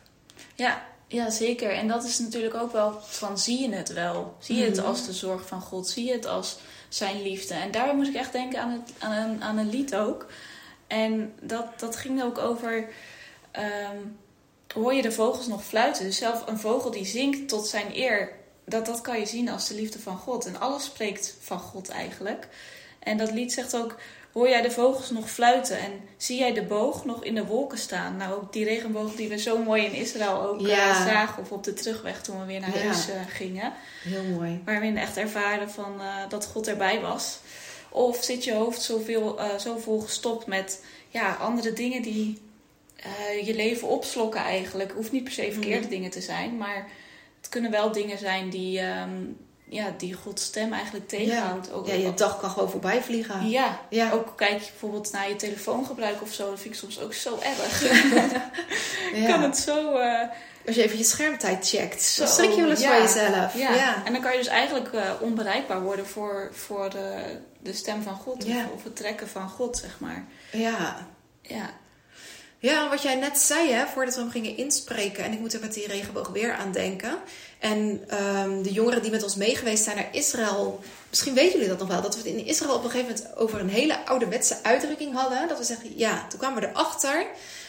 Ja, 0.55 0.83
ja, 1.07 1.31
zeker. 1.31 1.71
En 1.71 1.89
dat 1.89 2.05
is 2.05 2.19
natuurlijk 2.19 2.55
ook 2.55 2.73
wel 2.73 3.01
van 3.01 3.39
zie 3.39 3.61
je 3.61 3.75
het 3.75 3.93
wel? 3.93 4.37
Zie 4.39 4.57
je 4.57 4.65
het 4.65 4.77
mhm. 4.77 4.87
als 4.87 5.07
de 5.07 5.13
zorg 5.13 5.47
van 5.47 5.61
God? 5.61 5.89
Zie 5.89 6.05
je 6.05 6.13
het 6.13 6.27
als 6.27 6.59
zijn 6.89 7.23
liefde? 7.23 7.55
En 7.55 7.71
daar 7.71 7.95
moest 7.95 8.09
ik 8.09 8.15
echt 8.15 8.33
denken 8.33 8.61
aan, 8.61 8.71
het, 8.71 8.93
aan, 8.99 9.13
een, 9.13 9.43
aan 9.43 9.59
een 9.59 9.71
lied 9.71 9.95
ook. 9.97 10.27
En 10.87 11.33
dat, 11.41 11.67
dat 11.77 11.97
ging 11.97 12.23
ook 12.23 12.39
over. 12.39 12.89
Um, 13.93 14.19
hoor 14.75 14.95
je 14.95 15.03
de 15.03 15.13
vogels 15.13 15.47
nog 15.47 15.65
fluiten? 15.65 16.05
Dus 16.05 16.17
zelf 16.17 16.47
een 16.47 16.59
vogel 16.59 16.91
die 16.91 17.07
zingt 17.07 17.49
tot 17.49 17.67
zijn 17.67 17.97
eer. 17.97 18.33
Dat, 18.65 18.87
dat 18.87 19.01
kan 19.01 19.19
je 19.19 19.27
zien 19.27 19.49
als 19.49 19.69
de 19.69 19.75
liefde 19.75 19.99
van 19.99 20.19
God. 20.19 20.47
En 20.47 20.61
alles 20.61 20.85
spreekt 20.85 21.37
van 21.41 21.59
God 21.59 21.89
eigenlijk. 21.89 22.49
En 22.99 23.17
dat 23.17 23.33
lied 23.33 23.53
zegt 23.53 23.77
ook 23.77 23.97
hoor 24.33 24.49
jij 24.49 24.63
de 24.63 24.71
vogels 24.71 25.11
nog 25.11 25.31
fluiten 25.31 25.79
en 25.79 25.93
zie 26.17 26.39
jij 26.39 26.53
de 26.53 26.63
boog 26.63 27.05
nog 27.05 27.25
in 27.25 27.35
de 27.35 27.45
wolken 27.45 27.79
staan. 27.79 28.17
Nou, 28.17 28.35
ook 28.35 28.53
die 28.53 28.65
regenboog 28.65 29.15
die 29.15 29.29
we 29.29 29.39
zo 29.39 29.63
mooi 29.63 29.85
in 29.85 29.93
Israël 29.93 30.43
ook 30.43 30.61
eh, 30.61 31.07
zagen 31.07 31.43
of 31.43 31.53
op 31.53 31.65
de 31.65 31.73
terugweg 31.73 32.23
toen 32.23 32.41
we 32.41 32.45
weer 32.47 32.61
naar 32.61 32.79
huis 32.79 33.09
uh, 33.09 33.15
gingen. 33.29 33.73
Heel 34.03 34.23
mooi. 34.23 34.63
Waar 34.65 34.81
we 34.81 34.93
echt 34.99 35.17
ervaren 35.17 35.71
van, 35.71 35.95
uh, 35.99 36.15
dat 36.29 36.47
God 36.47 36.69
erbij 36.69 37.01
was. 37.01 37.39
Of 37.89 38.25
zit 38.25 38.45
je 38.45 38.53
hoofd 38.53 38.83
zoveel, 38.83 39.39
zo 39.59 39.77
vol 39.79 40.01
gestopt 40.01 40.47
met 40.47 40.85
ja, 41.09 41.35
andere 41.35 41.73
dingen 41.73 42.03
die 42.03 42.39
eh, 43.03 43.47
je 43.47 43.55
leven 43.55 43.89
opslokken 43.89 44.41
eigenlijk. 44.41 44.89
Het 44.89 44.97
hoeft 44.99 45.13
niet 45.13 45.25
per 45.25 45.33
se 45.33 45.53
verkeerde 45.53 45.81
Mhm. 45.81 45.89
dingen 45.89 46.11
te 46.11 46.21
zijn, 46.21 46.57
maar 46.57 46.89
het 47.41 47.49
kunnen 47.49 47.71
wel 47.71 47.93
dingen 47.93 48.19
zijn 48.19 48.51
die, 48.51 48.81
ehm, 48.81 49.25
ja, 49.73 49.95
die 49.97 50.15
Gods 50.15 50.45
stem 50.45 50.73
eigenlijk 50.73 51.09
tegenhoudt. 51.09 51.73
Ook, 51.73 51.87
Ja, 51.87 51.95
je 51.95 52.15
dag 52.15 52.41
kan 52.41 52.50
gewoon 52.50 52.71
voorbij 52.71 53.03
vliegen. 53.03 53.49
ja, 53.49 53.81
Ja. 53.91 54.11
ook 54.11 54.33
kijk 54.37 54.61
je 54.61 54.71
bijvoorbeeld 54.71 55.12
naar 55.12 55.29
je 55.29 55.37
telefoongebruik 55.37 56.23
of 56.23 56.33
zo, 56.33 56.50
dat 56.50 56.61
vind 56.61 56.75
ik 56.75 56.81
soms 56.81 57.00
ook 57.00 57.15
zo 57.15 57.39
erg. 57.43 57.83
Ja. 59.15 59.27
kan 59.31 59.43
het 59.43 59.57
zo... 59.59 59.97
eh, 59.97 60.29
Als 60.67 60.77
je 60.77 60.83
even 60.83 60.99
je 60.99 61.05
schermtijd 61.05 61.69
checkt, 61.69 62.03
Zo, 62.03 62.25
dan 62.25 62.33
schrik 62.33 62.50
je 62.50 62.61
wel 62.61 62.71
eens 62.71 62.81
ja. 62.81 62.91
van 62.91 63.03
jezelf. 63.03 63.55
ja. 63.55 63.75
Ja. 63.75 64.03
En 64.05 64.12
dan 64.12 64.23
kan 64.23 64.33
je 64.33 64.39
dus 64.39 64.47
eigenlijk 64.47 64.93
eh, 64.93 65.11
onbereikbaar 65.21 65.83
worden 65.83 66.07
voor, 66.07 66.50
voor 66.53 66.91
de, 66.91 67.39
de 67.62 67.73
stem 67.73 68.03
van 68.03 68.15
God 68.15 68.47
Ja. 68.47 68.65
of, 68.65 68.73
of 68.75 68.85
het 68.85 68.97
trekken 68.97 69.29
van 69.29 69.49
God, 69.49 69.77
zeg 69.77 69.97
maar. 70.00 70.25
ja. 70.53 71.07
Ja, 71.43 71.71
Ja, 72.59 72.89
wat 72.89 73.03
jij 73.03 73.15
net 73.15 73.39
zei, 73.39 73.73
hè, 73.73 73.87
voordat 73.87 74.15
we 74.15 74.21
hem 74.21 74.31
gingen 74.31 74.57
inspreken. 74.57 75.25
En 75.25 75.33
ik 75.33 75.39
moet 75.39 75.53
er 75.55 75.61
met 75.61 75.75
die 75.75 75.87
regenboog 75.87 76.29
weer 76.29 76.53
aan 76.55 76.73
denken. 76.73 77.19
En 77.61 78.05
ehm, 78.07 78.62
de 78.62 78.73
jongeren 78.73 79.02
die 79.02 79.11
met 79.11 79.23
ons 79.23 79.37
meegeweest 79.37 79.85
zijn 79.85 79.97
naar 79.97 80.09
Israël. 80.12 80.81
Misschien 81.09 81.35
weten 81.35 81.52
jullie 81.52 81.69
dat 81.69 81.79
nog 81.79 81.88
wel. 81.88 82.02
Dat 82.02 82.14
we 82.14 82.29
het 82.29 82.38
in 82.38 82.47
Israël 82.47 82.75
op 82.75 82.85
een 82.85 82.90
gegeven 82.90 83.14
moment 83.14 83.37
over 83.37 83.61
een 83.61 83.69
hele 83.69 84.07
ouderwetse 84.07 84.57
uitdrukking 84.62 85.14
hadden. 85.14 85.49
Dat 85.49 85.59
we 85.59 85.64
zeggen, 85.64 85.99
ja, 85.99 86.26
toen 86.29 86.38
kwamen 86.38 86.61
we 86.61 86.69
erachter. 86.69 87.26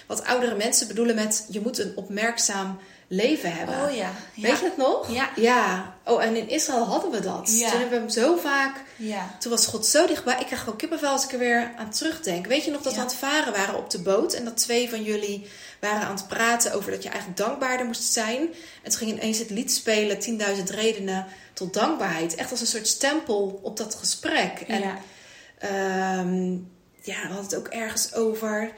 Wat 0.07 0.23
oudere 0.25 0.55
mensen 0.55 0.87
bedoelen 0.87 1.15
met 1.15 1.45
je 1.49 1.61
moet 1.61 1.79
een 1.79 1.91
opmerkzaam 1.95 2.79
leven 3.11 3.53
hebben. 3.53 3.75
oh 3.85 3.95
ja. 3.95 4.11
Weet 4.35 4.59
je 4.59 4.65
het 4.65 4.77
nog? 4.77 5.11
Ja. 5.13 5.29
Ja. 5.35 5.93
Oh, 6.05 6.23
en 6.23 6.35
in 6.35 6.49
Israël 6.49 6.83
hadden 6.85 7.11
we 7.11 7.19
dat. 7.19 7.57
Ja. 7.57 7.69
Toen 7.69 7.79
hebben 7.79 7.97
we 7.97 8.03
hem 8.05 8.25
zo 8.25 8.37
vaak 8.37 8.83
Ja. 8.95 9.35
toen 9.39 9.51
was 9.51 9.65
God 9.65 9.85
zo 9.85 10.07
dichtbij. 10.07 10.39
Ik 10.39 10.45
krijg 10.45 10.61
gewoon 10.61 10.77
kippenvel 10.77 11.09
als 11.11 11.23
ik 11.23 11.31
er 11.31 11.39
weer 11.39 11.71
aan 11.77 11.89
terugdenk. 11.91 12.45
Weet 12.47 12.65
je 12.65 12.71
nog 12.71 12.81
dat 12.81 12.93
we 12.93 12.99
aan 12.99 13.05
het 13.05 13.15
varen 13.15 13.53
waren 13.53 13.77
op 13.77 13.89
de 13.89 14.01
boot? 14.01 14.33
En 14.33 14.45
dat 14.45 14.57
twee 14.57 14.89
van 14.89 15.03
jullie 15.03 15.47
waren 15.79 16.07
aan 16.07 16.15
het 16.15 16.27
praten 16.27 16.73
over 16.73 16.91
dat 16.91 17.03
je 17.03 17.09
eigenlijk 17.09 17.39
dankbaarder 17.39 17.85
moest 17.85 18.13
zijn. 18.13 18.39
En 18.83 18.89
toen 18.91 18.99
ging 18.99 19.11
ineens 19.11 19.37
het 19.39 19.49
lied 19.49 19.71
spelen, 19.71 20.17
10.000 20.57 20.63
redenen 20.75 21.25
tot 21.53 21.73
dankbaarheid. 21.73 22.35
Echt 22.35 22.51
als 22.51 22.61
een 22.61 22.67
soort 22.67 22.87
stempel 22.87 23.59
op 23.63 23.77
dat 23.77 23.95
gesprek. 23.95 24.59
En 24.67 24.79
ja. 24.79 24.97
ehm, 25.57 26.51
ja, 27.01 27.21
we 27.21 27.27
hadden 27.27 27.43
het 27.43 27.55
ook 27.55 27.67
ergens 27.67 28.13
over... 28.13 28.71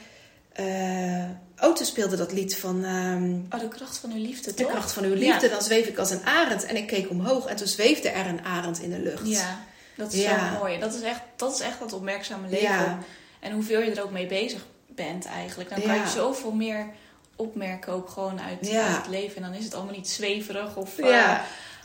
Auto 1.63 1.83
speelde 1.83 2.15
dat 2.15 2.31
lied 2.31 2.55
van 2.57 2.83
ehm, 2.83 3.33
Oh, 3.55 3.59
de 3.59 3.67
kracht 3.67 3.97
van 3.97 4.11
uw 4.11 4.21
liefde, 4.21 4.53
De 4.53 4.63
toch? 4.63 4.71
kracht 4.71 4.91
van 4.93 5.03
uw 5.03 5.13
liefde. 5.13 5.45
Ja. 5.47 5.51
Dan 5.53 5.61
zweef 5.61 5.87
ik 5.87 5.97
als 5.97 6.09
een 6.11 6.25
arend. 6.25 6.65
En 6.65 6.75
ik 6.75 6.87
keek 6.87 7.09
omhoog 7.09 7.45
en 7.45 7.55
toen 7.55 7.67
zweefde 7.67 8.09
er 8.09 8.25
een 8.27 8.45
arend 8.45 8.81
in 8.81 8.89
de 8.89 8.99
lucht. 8.99 9.27
Ja, 9.27 9.59
dat 9.95 10.13
is 10.13 10.21
Ja. 10.21 10.53
zo 10.53 10.59
mooi. 10.59 10.79
Dat 10.79 10.93
is 10.93 11.01
echt 11.01 11.19
dat, 11.35 11.53
is 11.53 11.59
echt 11.59 11.79
dat 11.79 11.93
opmerkzame 11.93 12.47
leven. 12.49 12.67
Ja. 12.67 12.99
En 13.39 13.51
hoeveel 13.51 13.81
je 13.81 13.91
er 13.91 14.03
ook 14.03 14.11
mee 14.11 14.27
bezig 14.27 14.65
bent 14.87 15.25
eigenlijk. 15.25 15.69
Dan 15.69 15.81
kan 15.81 15.95
je 15.95 16.07
zoveel 16.07 16.51
meer 16.51 16.85
opmerken 17.35 17.93
ook 17.93 18.09
gewoon 18.09 18.41
uit, 18.41 18.57
het 18.71 19.07
leven. 19.09 19.35
En 19.35 19.41
dan 19.41 19.53
is 19.53 19.63
het 19.63 19.73
allemaal 19.73 19.95
niet 19.95 20.09
zweverig 20.09 20.75
of 20.75 20.97
eh. 20.97 21.39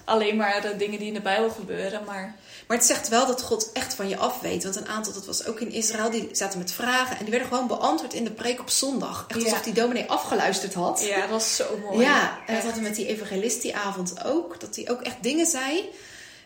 Alleen 0.09 0.37
maar 0.37 0.61
de 0.61 0.77
dingen 0.77 0.99
die 0.99 1.09
in 1.09 1.15
de 1.15 1.21
Bijbel 1.21 1.51
gebeuren. 1.51 2.05
Maar 2.05 2.37
Maar 2.67 2.77
het 2.77 2.87
zegt 2.87 3.09
wel 3.09 3.27
dat 3.27 3.43
God 3.43 3.73
echt 3.73 3.95
van 3.95 4.09
je 4.09 4.17
af 4.17 4.41
weet. 4.41 4.63
Want 4.63 4.77
een 4.77 4.89
aantal, 4.89 5.13
dat 5.13 5.27
was 5.27 5.47
ook 5.47 5.61
in 5.61 5.73
Israël, 5.73 6.11
die 6.11 6.29
zaten 6.33 6.59
met 6.59 6.73
vragen. 6.73 7.17
En 7.17 7.23
die 7.23 7.31
werden 7.31 7.49
gewoon 7.49 7.67
beantwoord 7.67 8.15
in 8.15 8.25
de 8.25 8.31
preek 8.31 8.61
op 8.61 8.71
zondag. 8.71 9.25
Echt 9.29 9.39
Ja. 9.41 9.45
alsof 9.45 9.63
die 9.63 9.73
dominee 9.73 10.11
afgeluisterd 10.11 10.75
had. 10.75 11.05
ja, 11.07 11.21
dat 11.21 11.29
was 11.31 11.57
zo 11.57 11.79
mooi. 11.85 12.01
Ja, 12.01 12.39
en 12.47 12.55
dat 12.55 12.63
hadden 12.65 12.83
we 12.83 12.89
met 12.89 12.97
die 12.97 13.07
evangelist 13.07 13.63
die 13.63 13.77
avond 13.77 14.25
ook. 14.25 14.61
Dat 14.61 14.77
hij 14.77 14.91
ook 14.91 15.01
echt 15.03 15.17
dingen 15.23 15.47
zei. 15.47 15.89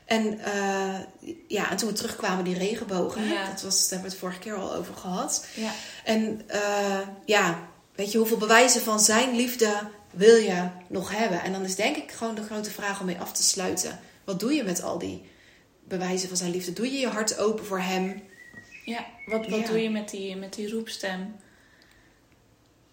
En, 0.04 0.38
eh, 0.40 0.98
ja, 1.48 1.70
en 1.70 1.76
toen 1.76 1.88
we 1.88 1.94
terugkwamen, 1.94 2.44
die 2.44 2.58
regenbogen. 2.58 3.24
Ja. 3.28 3.46
Dat 3.50 3.62
was, 3.62 3.78
daar 3.80 3.88
hebben 3.88 4.08
we 4.08 4.08
het 4.14 4.18
vorige 4.18 4.38
keer 4.38 4.54
al 4.54 4.74
over 4.74 4.94
gehad. 4.94 5.44
Ja. 5.54 5.70
En 6.04 6.42
eh, 6.46 6.60
ja, 7.24 7.58
weet 7.94 8.12
je, 8.12 8.18
hoeveel 8.18 8.36
bewijzen 8.36 8.80
van 8.82 9.00
zijn 9.00 9.36
liefde 9.36 9.70
wil 10.12 10.36
je 10.36 10.68
nog 10.88 11.10
hebben? 11.16 11.42
En 11.42 11.52
dan 11.52 11.64
is 11.64 11.74
denk 11.76 11.96
ik 11.96 12.10
gewoon 12.12 12.34
de 12.34 12.42
grote 12.42 12.70
vraag 12.70 13.00
om 13.00 13.06
mee 13.06 13.18
af 13.18 13.32
te 13.32 13.42
sluiten. 13.42 14.00
Wat 14.24 14.40
doe 14.40 14.52
je 14.52 14.62
met 14.64 14.82
al 14.82 14.98
die 14.98 15.22
bewijzen 15.84 16.28
van 16.28 16.36
zijn 16.36 16.50
liefde? 16.50 16.72
Doe 16.72 16.92
je 16.92 16.98
je 16.98 17.08
hart 17.08 17.38
open 17.38 17.64
voor 17.64 17.80
hem? 17.80 18.22
Ja, 18.84 19.06
wat, 19.26 19.48
wat 19.48 19.60
Ja. 19.60 19.66
doe 19.66 19.82
je 19.82 19.90
met 19.90 20.10
die, 20.10 20.36
met 20.36 20.54
die 20.54 20.70
roepstem? 20.70 21.36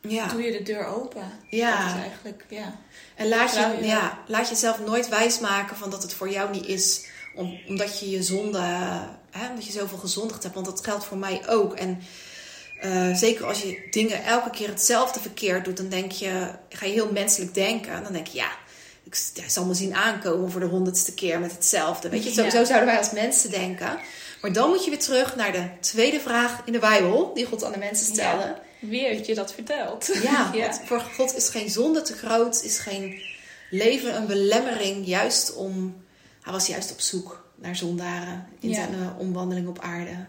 Ja. 0.01 0.27
Doe 0.27 0.41
je 0.41 0.51
de 0.51 0.63
deur 0.63 0.85
open? 0.85 1.31
Ja. 1.49 1.77
Dat 1.85 1.95
is 1.95 2.01
eigenlijk, 2.01 2.45
ja. 2.49 2.75
En 3.15 3.27
laat 3.27 3.53
je, 3.53 3.75
je- 3.79 3.85
ja, 3.85 4.19
laat 4.27 4.49
jezelf 4.49 4.79
nooit 4.85 5.09
wijsmaken 5.09 5.75
van 5.77 5.89
dat 5.89 6.01
het 6.01 6.13
voor 6.13 6.29
jou 6.29 6.51
niet 6.51 6.65
is. 6.65 7.05
Om, 7.35 7.59
omdat 7.67 7.99
je 7.99 8.09
je 8.09 8.23
zonde, 8.23 8.59
hè, 9.31 9.49
omdat 9.49 9.65
je 9.65 9.71
zoveel 9.71 9.97
gezondigd 9.97 10.43
hebt. 10.43 10.55
Want 10.55 10.65
dat 10.67 10.83
geldt 10.83 11.05
voor 11.05 11.17
mij 11.17 11.49
ook. 11.49 11.73
En 11.75 11.99
eh, 12.79 13.15
zeker 13.15 13.45
als 13.45 13.61
je 13.61 13.87
dingen 13.91 14.23
elke 14.23 14.49
keer 14.49 14.67
hetzelfde 14.67 15.19
verkeerd 15.19 15.65
doet, 15.65 15.77
dan 15.77 15.89
denk 15.89 16.11
je, 16.11 16.51
ga 16.69 16.85
je 16.85 16.93
heel 16.93 17.11
menselijk 17.11 17.53
denken. 17.53 18.03
Dan 18.03 18.13
denk 18.13 18.27
je, 18.27 18.37
ja, 18.37 18.51
ik 19.03 19.15
zal 19.47 19.65
me 19.65 19.73
zien 19.73 19.95
aankomen 19.95 20.51
voor 20.51 20.59
de 20.61 20.67
honderdste 20.67 21.13
keer 21.13 21.39
met 21.39 21.51
hetzelfde. 21.51 22.09
Weet 22.09 22.23
je, 22.23 22.31
zo, 22.31 22.43
Ja. 22.43 22.49
zo 22.49 22.63
zouden 22.63 22.85
wij 22.87 22.97
als 22.97 23.11
mensen 23.11 23.51
denken. 23.51 23.99
Maar 24.41 24.53
dan 24.53 24.69
moet 24.69 24.83
je 24.83 24.89
weer 24.89 24.99
terug 24.99 25.35
naar 25.35 25.51
de 25.51 25.63
tweede 25.79 26.19
vraag 26.19 26.61
in 26.65 26.73
de 26.73 26.79
Bijbel, 26.79 27.31
die 27.33 27.45
God 27.45 27.63
aan 27.63 27.71
de 27.71 27.77
mensen 27.77 28.05
stelde. 28.13 28.43
Ja. 28.43 28.61
Wie 28.79 29.01
heeft 29.05 29.25
je 29.25 29.35
dat 29.35 29.53
verteld? 29.53 30.09
Ja, 30.23 30.51
Ja. 30.53 30.61
want 30.61 30.81
voor 30.85 30.99
God 30.99 31.35
is 31.35 31.49
geen 31.49 31.69
zonde 31.69 32.01
te 32.01 32.13
groot, 32.13 32.63
is 32.63 32.77
geen 32.79 33.21
leven 33.69 34.15
een 34.15 34.27
belemmering. 34.27 35.05
Juist 35.07 35.55
om, 35.55 36.03
hij 36.41 36.53
was 36.53 36.67
juist 36.67 36.91
op 36.91 36.99
zoek 36.99 37.47
naar 37.55 37.75
zondaren 37.75 38.47
in 38.59 38.73
zijn 38.73 38.93
eh, 38.93 39.19
omwandeling 39.19 39.67
op 39.67 39.79
aarde. 39.79 40.25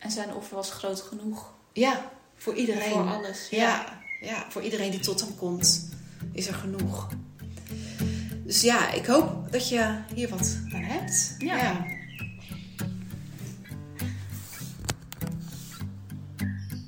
En 0.00 0.10
zijn 0.10 0.34
offer 0.34 0.56
was 0.56 0.70
groot 0.70 1.00
genoeg. 1.00 1.52
Ja, 1.72 2.10
voor 2.36 2.54
iedereen. 2.54 2.90
Voor 2.90 3.08
alles. 3.08 3.48
Ja, 3.50 4.00
ja, 4.20 4.44
voor 4.48 4.62
iedereen 4.62 4.90
die 4.90 5.00
tot 5.00 5.20
hem 5.20 5.36
komt, 5.36 5.88
is 6.32 6.46
er 6.46 6.54
genoeg. 6.54 7.08
Dus 8.44 8.60
ja, 8.60 8.90
ik 8.92 9.06
hoop 9.06 9.52
dat 9.52 9.68
je 9.68 9.94
hier 10.14 10.28
wat 10.28 10.58
aan 10.74 10.82
hebt. 10.82 11.34
Ja. 11.38 11.84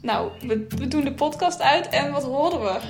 Nou, 0.02 0.30
we, 0.46 0.66
we 0.68 0.88
doen 0.88 1.04
de 1.04 1.12
podcast 1.14 1.60
uit 1.60 1.88
en 1.88 2.12
wat 2.12 2.22
horen 2.22 2.62
we? 2.62 2.80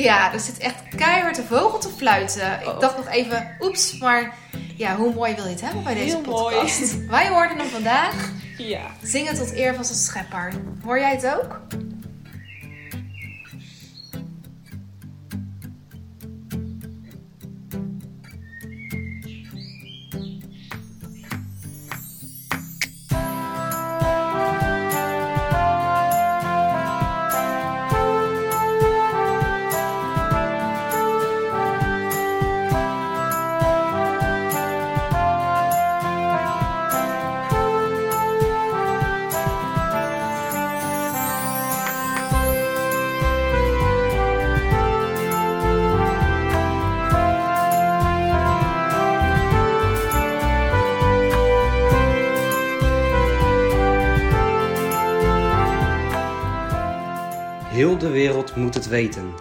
Ja, 0.00 0.32
er 0.32 0.40
zit 0.40 0.58
echt 0.58 0.88
keihard 0.96 1.38
een 1.38 1.44
vogel 1.44 1.78
te 1.78 1.88
fluiten. 1.88 2.60
Oh. 2.66 2.74
Ik 2.74 2.80
dacht 2.80 2.96
nog 2.96 3.08
even, 3.08 3.56
oeps, 3.60 3.98
maar 3.98 4.34
ja, 4.76 4.96
hoe 4.96 5.14
mooi 5.14 5.34
wil 5.34 5.44
je 5.44 5.50
het 5.50 5.60
hebben 5.60 5.84
bij 5.84 5.94
deze 5.94 6.16
Heel 6.16 6.24
mooi. 6.24 6.54
podcast? 6.54 6.96
Wij 7.06 7.28
hoorden 7.28 7.58
hem 7.58 7.68
vandaag. 7.68 8.32
Ja. 8.58 8.90
Zingen 9.02 9.34
tot 9.34 9.52
eer 9.52 9.74
van 9.74 9.84
zijn 9.84 9.98
schepper. 9.98 10.52
Hoor 10.84 10.98
jij 10.98 11.10
het 11.10 11.26
ook? 11.26 11.60
Moet 58.56 58.74
het 58.74 58.88
weten 58.88 59.34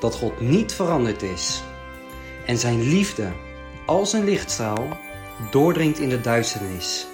dat 0.00 0.14
God 0.14 0.40
niet 0.40 0.74
veranderd 0.74 1.22
is 1.22 1.62
en 2.46 2.58
zijn 2.58 2.82
liefde 2.82 3.28
als 3.86 4.12
een 4.12 4.24
lichtstraal 4.24 4.98
doordringt 5.50 5.98
in 5.98 6.08
de 6.08 6.20
duisternis. 6.20 7.06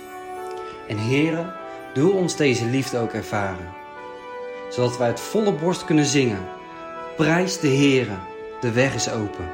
En 0.88 0.98
Heere, 0.98 1.52
doe 1.94 2.12
ons 2.12 2.36
deze 2.36 2.64
liefde 2.64 2.98
ook 2.98 3.12
ervaren, 3.12 3.74
zodat 4.70 4.98
wij 4.98 5.08
het 5.08 5.20
volle 5.20 5.52
borst 5.52 5.84
kunnen 5.84 6.04
zingen. 6.04 6.48
Prijs 7.16 7.58
de 7.58 7.68
Heere, 7.68 8.16
de 8.60 8.72
weg 8.72 8.94
is 8.94 9.10
open, 9.10 9.48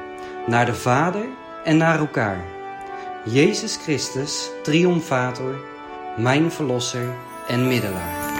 naar 0.47 0.65
de 0.65 0.75
Vader 0.75 1.25
en 1.63 1.77
naar 1.77 1.99
elkaar. 1.99 2.45
Jezus 3.25 3.75
Christus, 3.75 4.49
triomfator, 4.63 5.55
mijn 6.17 6.51
verlosser 6.51 7.13
en 7.47 7.67
middelaar. 7.67 8.32